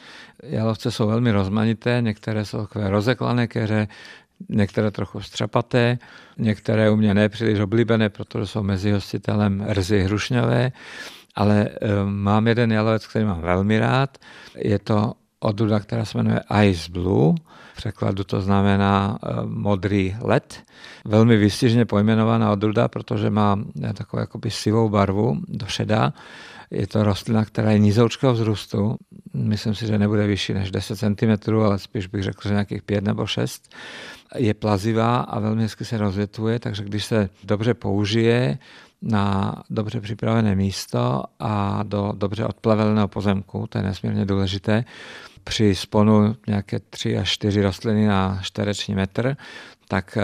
Jalovce 0.44 0.92
jsou 0.92 1.08
velmi 1.08 1.32
rozmanité, 1.32 1.98
některé 2.02 2.46
jsou 2.46 2.58
takové 2.58 2.90
rozeklané 2.90 3.48
keře, 3.48 3.88
některé 4.50 4.92
trochu 4.92 5.22
střepaté, 5.22 5.98
některé 6.38 6.90
u 6.90 6.96
mě 6.96 7.14
nepříliš 7.14 7.60
oblíbené, 7.60 8.10
protože 8.10 8.48
jsou 8.48 8.64
mezi 8.64 8.92
hostitelem 8.92 9.66
rzy 9.70 10.00
hrušňové 10.00 10.72
ale 11.36 11.70
eh, 11.70 11.88
mám 12.06 12.48
jeden 12.48 12.72
jalovec, 12.72 13.08
který 13.08 13.26
mám 13.26 13.42
velmi 13.42 13.80
rád. 13.80 14.18
Je 14.56 14.80
to 14.80 15.14
odrůda, 15.40 15.80
která 15.80 16.06
se 16.06 16.18
jmenuje 16.18 16.40
Ice 16.64 16.92
Blue. 16.92 17.36
V 17.74 17.76
překladu 17.76 18.24
to 18.24 18.42
znamená 18.42 19.18
eh, 19.24 19.30
modrý 19.46 20.16
led. 20.22 20.64
Velmi 21.06 21.38
výstižně 21.38 21.86
pojmenovaná 21.86 22.52
odrůda, 22.52 22.88
protože 22.88 23.30
má 23.30 23.60
takovou 23.94 24.20
jakoby 24.22 24.52
sivou 24.52 24.90
barvu 24.90 25.38
do 25.48 25.66
šedá. 25.66 26.14
Je 26.72 26.88
to 26.88 27.04
rostlina, 27.04 27.46
která 27.46 27.72
je 27.72 27.80
nízoučkého 27.80 28.34
vzrůstu. 28.34 28.96
Myslím 29.34 29.76
si, 29.76 29.88
že 29.88 29.98
nebude 29.98 30.28
vyšší 30.28 30.54
než 30.54 30.72
10 30.72 30.96
cm, 30.96 31.56
ale 31.56 31.80
spíš 31.80 32.08
bych 32.08 32.24
řekl, 32.24 32.48
že 32.48 32.54
nějakých 32.54 32.82
5 32.84 33.04
nebo 33.04 33.28
6 33.28 33.76
je 34.36 34.54
plazivá 34.54 35.18
a 35.18 35.40
velmi 35.40 35.62
hezky 35.62 35.86
se 35.86 35.98
rozvětuje, 35.98 36.60
takže 36.60 36.84
když 36.84 37.06
se 37.06 37.30
dobře 37.44 37.74
použije 37.74 38.58
na 39.02 39.56
dobře 39.70 40.02
připravené 40.02 40.56
místo 40.56 41.24
a 41.40 41.84
do 41.84 42.14
dobře 42.16 42.46
odplaveného 42.46 43.08
pozemku, 43.08 43.68
to 43.70 43.78
je 43.78 43.84
nesmírně 43.84 44.26
důležité, 44.26 44.86
při 45.44 45.76
sponu 45.76 46.36
nějaké 46.48 46.80
3 46.80 47.18
až 47.18 47.32
4 47.32 47.62
rostliny 47.62 48.08
na 48.08 48.40
čtvereční 48.42 48.96
metr, 48.96 49.38
tak 49.88 50.18
eh, 50.18 50.24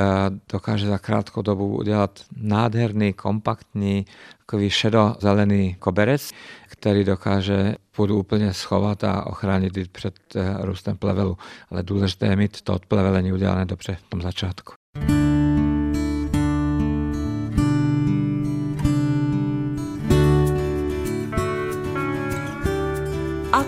dokáže 0.52 0.88
za 0.88 0.98
krátkou 0.98 1.42
dobu 1.42 1.78
udělat 1.78 2.20
nádherný, 2.38 3.14
kompaktní, 3.14 4.06
takový 4.38 4.70
šedozelený 4.70 5.76
koberec, 5.80 6.32
který 6.68 7.04
dokáže 7.04 7.76
půdu 7.96 8.20
úplně 8.20 8.54
schovat 8.54 9.04
a 9.04 9.28
ochránit 9.28 9.92
před 9.92 10.16
eh, 10.36 10.56
růstem 10.60 10.98
plevelu. 10.98 11.38
Ale 11.72 11.84
důležité 11.84 12.26
je 12.26 12.36
mít 12.36 12.62
to 12.62 12.74
odplevelení 12.74 13.34
udělané 13.34 13.66
dobře 13.66 13.98
v 14.06 14.10
tom 14.10 14.22
začátku. 14.22 14.74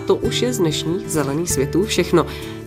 To 0.07 0.15
už 0.15 0.41
je 0.41 0.53
z 0.53 0.57
dnešních 0.57 1.09
zelených 1.09 1.51
světů 1.51 1.85
všechno. 1.85 2.25